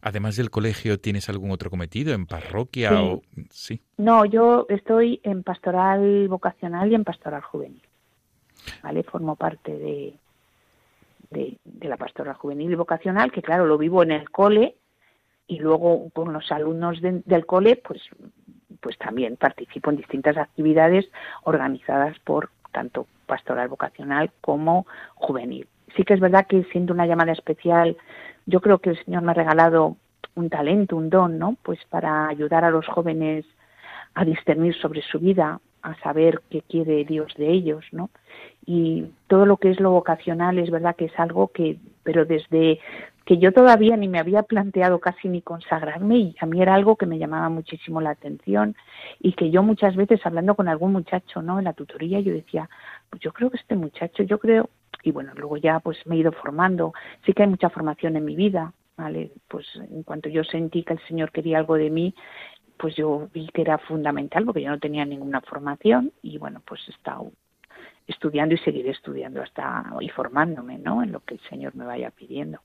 [0.00, 2.96] Además del colegio, ¿tienes algún otro cometido en parroquia Sí.
[2.96, 3.82] o sí?
[3.98, 7.82] No, yo estoy en pastoral vocacional y en pastoral juvenil.
[8.82, 9.02] ¿Vale?
[9.02, 10.14] Formo parte de,
[11.80, 14.76] la pastoral juvenil y vocacional, que claro, lo vivo en el cole
[15.46, 18.02] y luego con los alumnos de- del cole, pues,
[18.80, 21.10] pues también participo en distintas actividades
[21.44, 25.66] organizadas por tanto pastoral vocacional como juvenil.
[25.96, 27.96] Sí que es verdad que siendo una llamada especial,
[28.46, 29.96] yo creo que el Señor me ha regalado
[30.34, 31.56] un talento, un don, ¿no?
[31.62, 33.44] Pues para ayudar a los jóvenes
[34.14, 38.10] a discernir sobre su vida, a saber qué quiere Dios de ellos, ¿no?
[38.64, 42.80] Y todo lo que es lo vocacional es verdad que es algo que, pero desde
[43.24, 46.96] que yo todavía ni me había planteado casi ni consagrarme y a mí era algo
[46.96, 48.74] que me llamaba muchísimo la atención
[49.20, 51.58] y que yo muchas veces hablando con algún muchacho, ¿no?
[51.58, 52.68] En la tutoría yo decía,
[53.10, 54.70] pues yo creo que este muchacho, yo creo,
[55.02, 58.24] y bueno, luego ya pues me he ido formando, sí que hay mucha formación en
[58.24, 59.32] mi vida, ¿vale?
[59.48, 62.14] Pues en cuanto yo sentí que el Señor quería algo de mí,
[62.82, 66.80] pues yo vi que era fundamental porque yo no tenía ninguna formación y bueno, pues
[66.88, 67.30] he estado
[68.08, 71.00] estudiando y seguiré estudiando hasta y formándome, ¿no?
[71.00, 72.58] En lo que el Señor me vaya pidiendo.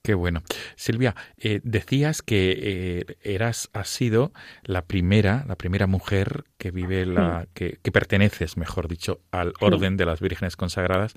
[0.00, 0.40] Qué bueno.
[0.76, 7.04] Silvia, eh, decías que eh, eras, has sido la primera, la primera mujer que vive
[7.04, 11.14] la, que, que perteneces, mejor dicho, al orden de las vírgenes consagradas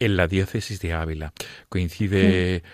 [0.00, 1.32] en la diócesis de Ávila.
[1.68, 2.64] Coincide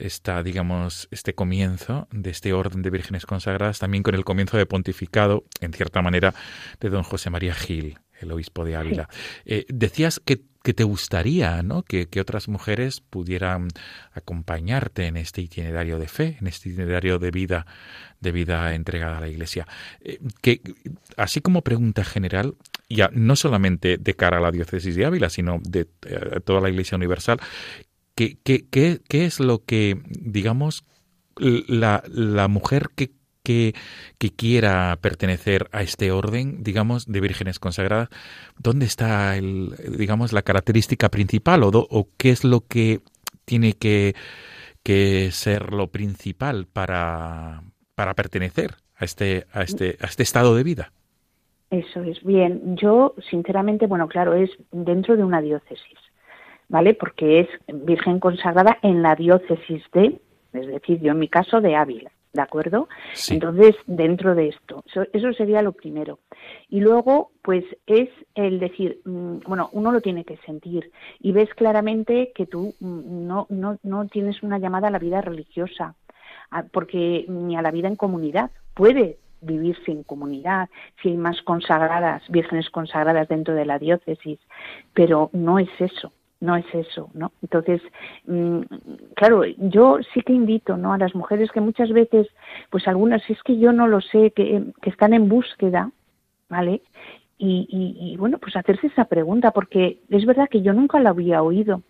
[0.00, 4.66] esta, digamos, este comienzo de este orden de vírgenes consagradas también con el comienzo de
[4.66, 6.34] pontificado, en cierta manera,
[6.80, 9.08] de don José María Gil, el obispo de Ávila.
[9.44, 11.82] Eh, decías que, que te gustaría, ¿no?
[11.82, 13.68] Que, que otras mujeres pudieran
[14.12, 17.66] acompañarte en este itinerario de fe, en este itinerario de vida,
[18.20, 19.66] de vida entregada a la Iglesia.
[20.00, 20.60] Eh, que,
[21.16, 22.54] así como pregunta general,
[22.88, 26.68] ya no solamente de cara a la diócesis de Ávila, sino de eh, toda la
[26.68, 27.38] Iglesia universal,
[28.44, 30.84] ¿qué, qué, qué, es lo que, digamos,
[31.36, 33.12] la, la mujer que
[33.42, 33.72] que,
[34.18, 38.10] que, quiera pertenecer a este orden, digamos, de vírgenes consagradas,
[38.58, 43.00] ¿dónde está, el, digamos, la característica principal o, o qué es lo que
[43.46, 44.14] tiene que,
[44.82, 47.62] que ser lo principal para,
[47.94, 50.92] para pertenecer a este, a, este, a este estado de vida?
[51.70, 52.76] Eso es bien.
[52.76, 55.98] Yo, sinceramente, bueno, claro, es dentro de una diócesis,
[56.70, 56.94] ¿vale?
[56.94, 60.20] Porque es virgen consagrada en la diócesis de,
[60.52, 62.10] es decir, yo en mi caso de Ávila.
[62.32, 62.88] ¿De acuerdo?
[63.12, 63.34] Sí.
[63.34, 66.20] Entonces, dentro de esto, eso, eso, sería lo primero.
[66.68, 72.30] Y luego, pues es el decir, bueno, uno lo tiene que sentir y ves claramente
[72.32, 75.96] que tú no, no, no tienes una llamada a la vida religiosa,
[76.70, 78.52] porque ni a la vida en comunidad.
[78.74, 80.68] Puede vivirse en comunidad,
[81.02, 84.38] si hay más consagradas, vírgenes consagradas dentro de la diócesis,
[84.94, 87.32] pero no es eso no es eso, ¿no?
[87.42, 87.82] Entonces,
[88.26, 88.60] mmm,
[89.14, 90.92] claro, yo sí que invito, ¿no?
[90.92, 92.28] A las mujeres que muchas veces,
[92.70, 95.90] pues algunas, es que yo no lo sé, que, que están en búsqueda,
[96.48, 96.82] ¿vale?
[97.38, 101.10] Y, y, y, bueno, pues hacerse esa pregunta, porque es verdad que yo nunca la
[101.10, 101.82] había oído,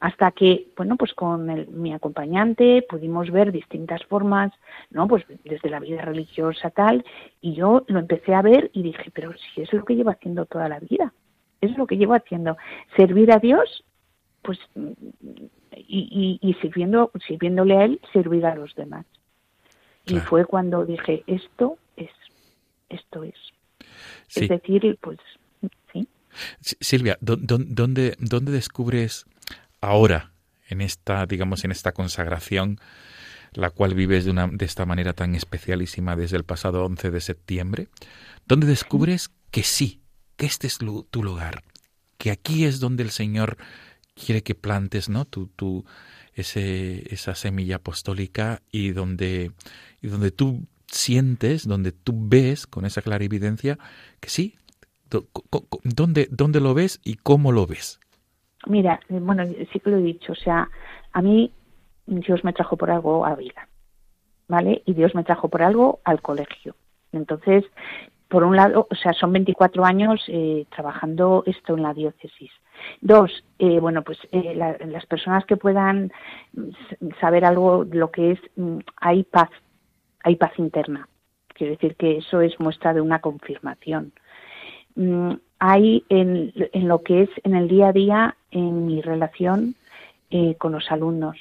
[0.00, 4.52] hasta que, bueno, pues con el, mi acompañante pudimos ver distintas formas,
[4.90, 5.08] ¿no?
[5.08, 7.04] Pues desde la vida religiosa tal,
[7.40, 10.46] y yo lo empecé a ver y dije, pero si es lo que llevo haciendo
[10.46, 11.12] toda la vida
[11.64, 12.56] es lo que llevo haciendo,
[12.96, 13.84] servir a Dios,
[14.42, 14.58] pues
[15.76, 19.06] y, y, y sirviendo, sirviéndole a él, servir a los demás.
[20.04, 20.24] Claro.
[20.24, 22.10] Y fue cuando dije, esto es,
[22.88, 23.34] esto es.
[24.28, 24.44] Sí.
[24.44, 25.18] Es decir, pues,
[25.92, 26.08] sí.
[26.60, 29.26] Silvia, ¿dónde, ¿dónde descubres
[29.80, 30.32] ahora,
[30.68, 32.78] en esta, digamos, en esta consagración,
[33.52, 37.20] la cual vives de, una, de esta manera tan especialísima desde el pasado 11 de
[37.20, 37.88] septiembre,
[38.46, 40.00] donde descubres que sí,
[40.36, 41.62] que este es tu lugar,
[42.18, 43.56] que aquí es donde el Señor
[44.14, 45.24] quiere que plantes, ¿no?
[45.24, 45.84] Tu, tu,
[46.34, 49.52] ese, esa semilla apostólica y donde,
[50.02, 53.78] y donde tú sientes, donde tú ves con esa clara evidencia
[54.20, 54.56] que sí,
[55.82, 58.00] ¿dónde, dónde lo ves y cómo lo ves?
[58.66, 60.70] Mira, eh, bueno, sí que lo he dicho, o sea,
[61.12, 61.52] a mí
[62.06, 63.68] Dios me trajo por algo a vida,
[64.48, 64.82] ¿vale?
[64.86, 66.74] Y Dios me trajo por algo al colegio.
[67.12, 67.64] Entonces,
[68.28, 72.50] por un lado, o sea, son 24 años eh, trabajando esto en la diócesis.
[73.00, 76.12] Dos, eh, bueno, pues eh, las personas que puedan
[77.20, 79.50] saber algo de lo que es, mm, hay paz,
[80.22, 81.08] hay paz interna.
[81.48, 84.12] Quiero decir que eso es muestra de una confirmación.
[84.96, 89.76] Mm, hay en, lo que es en el día a día, en mi relación
[90.58, 91.36] con los alumnos,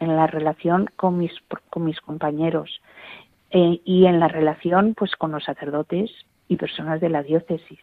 [0.00, 1.30] en la relación con mis,
[1.70, 2.80] con mis compañeros,
[3.50, 6.10] eh, y en la relación pues con los sacerdotes
[6.48, 7.78] y personas de la diócesis.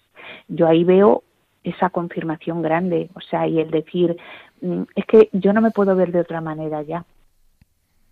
[0.47, 1.23] Yo ahí veo
[1.63, 4.17] esa confirmación grande, o sea, y el decir,
[4.61, 7.05] mm, es que yo no me puedo ver de otra manera ya.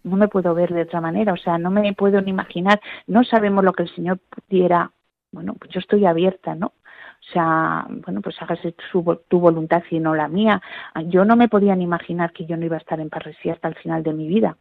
[0.04, 3.24] No me puedo ver de otra manera, o sea, no me puedo ni imaginar, no
[3.24, 4.92] sabemos lo que el Señor pudiera,
[5.32, 6.68] bueno, pues yo estoy abierta, ¿no?
[6.68, 10.60] O sea, bueno, pues hágase tu, voluntad y no la mía.
[11.06, 13.68] Yo no me podía ni imaginar que yo no iba a estar en parresía hasta
[13.68, 14.58] el final de mi vida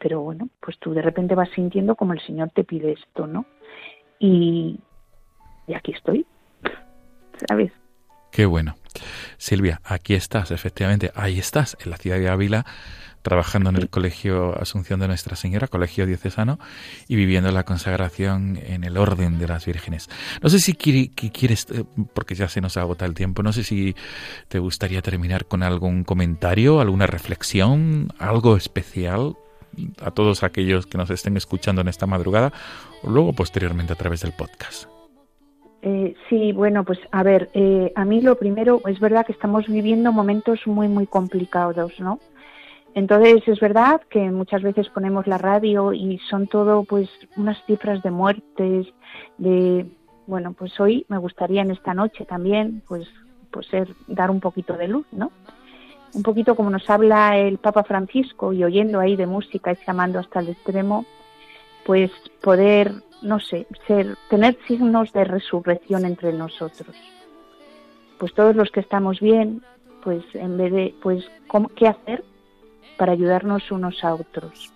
[0.00, 3.44] pero bueno, pues tú de repente vas sintiendo como el Señor te pide esto, ¿no?
[4.18, 4.80] Y,
[5.66, 6.26] y aquí estoy,
[7.48, 7.70] ¿sabes?
[8.32, 8.76] Qué bueno.
[9.36, 12.64] Silvia, aquí estás, efectivamente, ahí estás, en la ciudad de Ávila,
[13.22, 16.58] trabajando en el Colegio Asunción de Nuestra Señora, Colegio Diocesano,
[17.06, 20.08] y viviendo la consagración en el orden de las vírgenes.
[20.42, 21.84] No sé si quieres, eh,
[22.14, 23.94] porque ya se nos agota el tiempo, no sé si
[24.48, 29.36] te gustaría terminar con algún comentario, alguna reflexión, algo especial
[30.02, 32.52] a todos aquellos que nos estén escuchando en esta madrugada
[33.02, 34.88] o luego posteriormente a través del podcast.
[35.82, 39.66] Eh, sí, bueno, pues a ver, eh, a mí lo primero es verdad que estamos
[39.66, 42.18] viviendo momentos muy, muy complicados, ¿no?
[42.94, 48.02] Entonces es verdad que muchas veces ponemos la radio y son todo pues unas cifras
[48.02, 48.88] de muertes,
[49.38, 49.86] de
[50.26, 53.08] bueno, pues hoy me gustaría en esta noche también pues
[53.50, 55.32] pues ser, dar un poquito de luz, ¿no?
[56.14, 60.18] Un poquito como nos habla el Papa Francisco y oyendo ahí de música y llamando
[60.18, 61.04] hasta el extremo,
[61.84, 62.92] pues poder,
[63.22, 66.96] no sé, ser, tener signos de resurrección entre nosotros.
[68.18, 69.62] Pues todos los que estamos bien,
[70.02, 71.24] pues en vez de, pues,
[71.76, 72.24] ¿qué hacer
[72.96, 74.72] para ayudarnos unos a otros?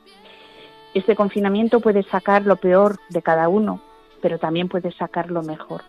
[0.95, 3.81] Este confinamiento puede sacar lo peor de cada uno,
[4.23, 5.83] pero también puede sacar lo mejor.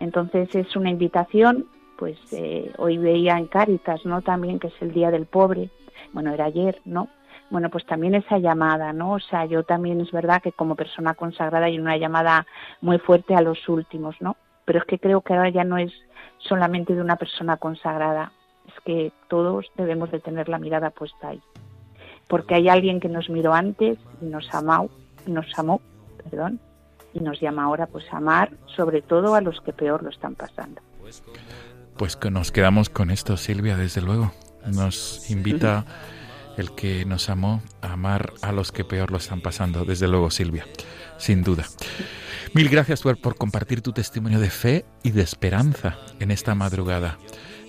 [0.00, 1.66] Entonces es una invitación
[1.98, 4.22] pues eh, hoy veía en Cáritas, ¿no?
[4.22, 5.68] También que es el Día del Pobre,
[6.12, 7.08] bueno, era ayer, ¿no?
[7.50, 9.14] Bueno, pues también esa llamada, ¿no?
[9.14, 12.46] O sea, yo también es verdad que como persona consagrada hay una llamada
[12.80, 14.36] muy fuerte a los últimos, ¿no?
[14.64, 15.92] Pero es que creo que ahora ya no es
[16.38, 18.32] solamente de una persona consagrada,
[18.68, 21.42] es que todos debemos de tener la mirada puesta ahí.
[22.28, 24.88] Porque hay alguien que nos miró antes y nos amó,
[25.26, 25.80] nos amó,
[26.22, 26.60] perdón,
[27.12, 30.36] y nos llama ahora pues a amar sobre todo a los que peor lo están
[30.36, 30.80] pasando.
[31.98, 34.32] Pues que nos quedamos con esto, Silvia, desde luego.
[34.64, 35.84] Nos invita
[36.56, 40.30] el que nos amó a amar a los que peor lo están pasando, desde luego,
[40.30, 40.64] Silvia,
[41.18, 41.66] sin duda.
[42.54, 47.18] Mil gracias por, por compartir tu testimonio de fe y de esperanza en esta madrugada,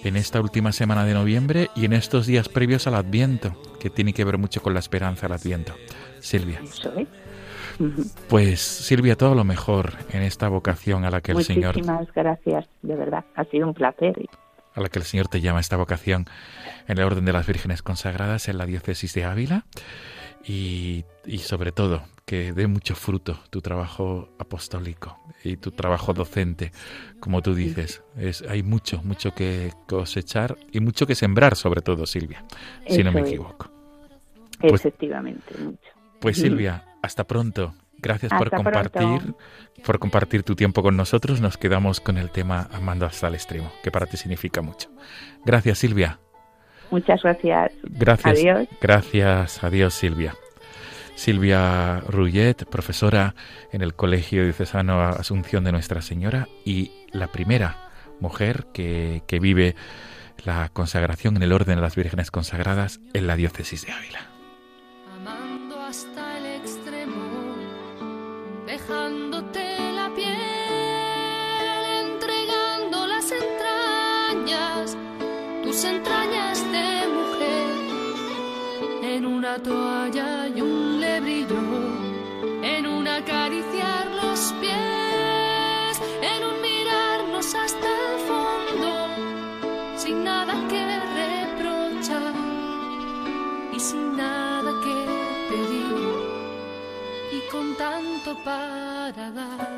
[0.03, 4.13] en esta última semana de noviembre y en estos días previos al Adviento, que tiene
[4.13, 5.73] que ver mucho con la esperanza al Adviento.
[6.19, 6.61] Silvia.
[8.27, 11.75] Pues Silvia, todo lo mejor en esta vocación a la que el Señor...
[11.75, 14.15] Muchísimas gracias, de verdad, ha sido un placer.
[14.75, 16.25] A la que el Señor te llama esta vocación
[16.87, 19.65] en el orden de las vírgenes consagradas en la diócesis de Ávila
[20.45, 21.05] y,
[21.39, 26.71] sobre todo que dé mucho fruto tu trabajo apostólico y tu trabajo docente,
[27.19, 28.03] como tú dices.
[28.15, 32.45] Es, hay mucho, mucho que cosechar y mucho que sembrar, sobre todo, Silvia,
[32.87, 33.71] si no me equivoco.
[34.59, 35.89] Pues Efectivamente, mucho.
[36.19, 37.73] Pues Silvia, hasta pronto.
[37.97, 39.35] Gracias por compartir,
[39.85, 41.41] por compartir tu tiempo con nosotros.
[41.41, 44.89] Nos quedamos con el tema Amando hasta el extremo, que para ti significa mucho.
[45.45, 46.19] Gracias, Silvia.
[46.91, 47.71] Muchas gracias.
[47.83, 48.39] Gracias.
[48.39, 48.67] Adiós.
[48.81, 49.63] Gracias.
[49.63, 50.33] Adiós, Silvia.
[51.15, 53.35] Silvia Rullet, profesora
[53.73, 57.89] en el Colegio Diocesano Asunción de Nuestra Señora y la primera
[58.21, 59.75] mujer que, que vive
[60.45, 64.28] la consagración en el orden de las vírgenes consagradas en la diócesis de Ávila.
[79.39, 81.61] Una toalla y un lebrillo,
[82.61, 85.93] en un acariciar los pies,
[86.31, 88.89] en un mirarnos hasta el fondo,
[89.95, 90.81] sin nada que
[91.21, 92.33] reprochar
[93.71, 94.97] y sin nada que
[95.49, 95.95] pedir
[97.31, 99.68] y con tanto para dar.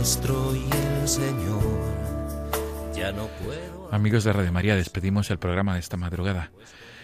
[0.00, 0.06] El
[1.06, 1.60] Señor,
[2.94, 3.90] ya no puedo.
[3.92, 6.52] Amigos de Radio María, despedimos el programa de esta madrugada.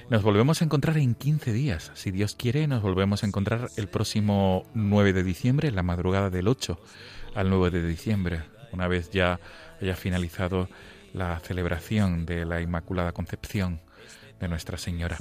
[0.09, 1.91] Nos volvemos a encontrar en 15 días.
[1.93, 6.49] Si Dios quiere, nos volvemos a encontrar el próximo 9 de diciembre, la madrugada del
[6.49, 6.81] 8
[7.35, 9.41] al 9 de diciembre, una vez ya
[9.79, 10.71] haya finalizado
[11.13, 13.83] la celebración de la Inmaculada Concepción
[14.41, 15.19] de Nuestra Señora.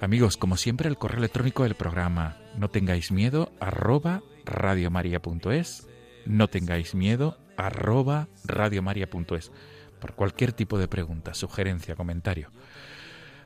[0.00, 5.86] Amigos, como siempre, el correo electrónico del programa, no tengáis miedo, arroba radiomaria.es,
[6.26, 9.52] no tengáis miedo, arroba radiomaria.es,
[10.00, 12.50] por cualquier tipo de pregunta, sugerencia, comentario.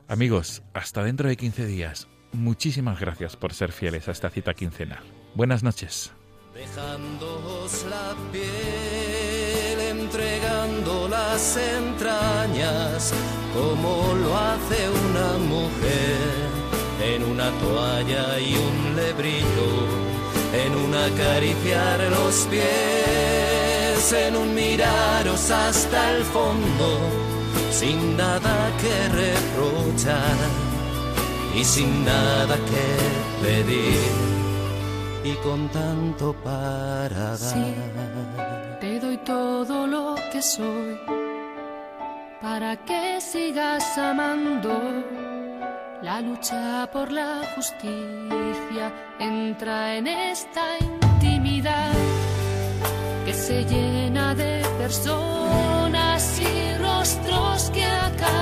[0.07, 2.07] Amigos, hasta dentro de 15 días.
[2.31, 5.03] Muchísimas gracias por ser fieles a esta cita quincenal.
[5.35, 6.11] Buenas noches.
[6.53, 13.13] Dejándoos la piel, entregando las entrañas,
[13.53, 16.49] como lo hace una mujer,
[17.03, 19.88] en una toalla y un lebrillo,
[20.89, 26.99] un acariciar los pies, en un miraros hasta el fondo,
[27.71, 30.37] sin nada que reprochar
[31.55, 34.11] y sin nada que pedir
[35.23, 37.59] y con tanto para Sí,
[38.35, 38.79] dar.
[38.79, 40.97] te doy todo lo que soy
[42.41, 44.73] para que sigas amando.
[46.01, 51.91] La lucha por la justicia entra en esta intimidad
[53.25, 58.38] que se llena de personas y rostros que acariciar,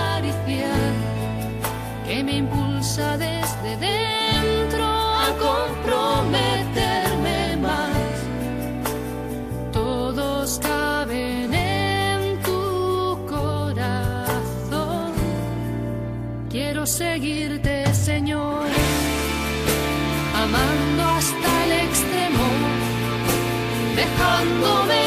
[16.87, 18.65] seguirte, Señor,
[20.33, 22.47] amando hasta el extremo,
[23.95, 25.06] dejándome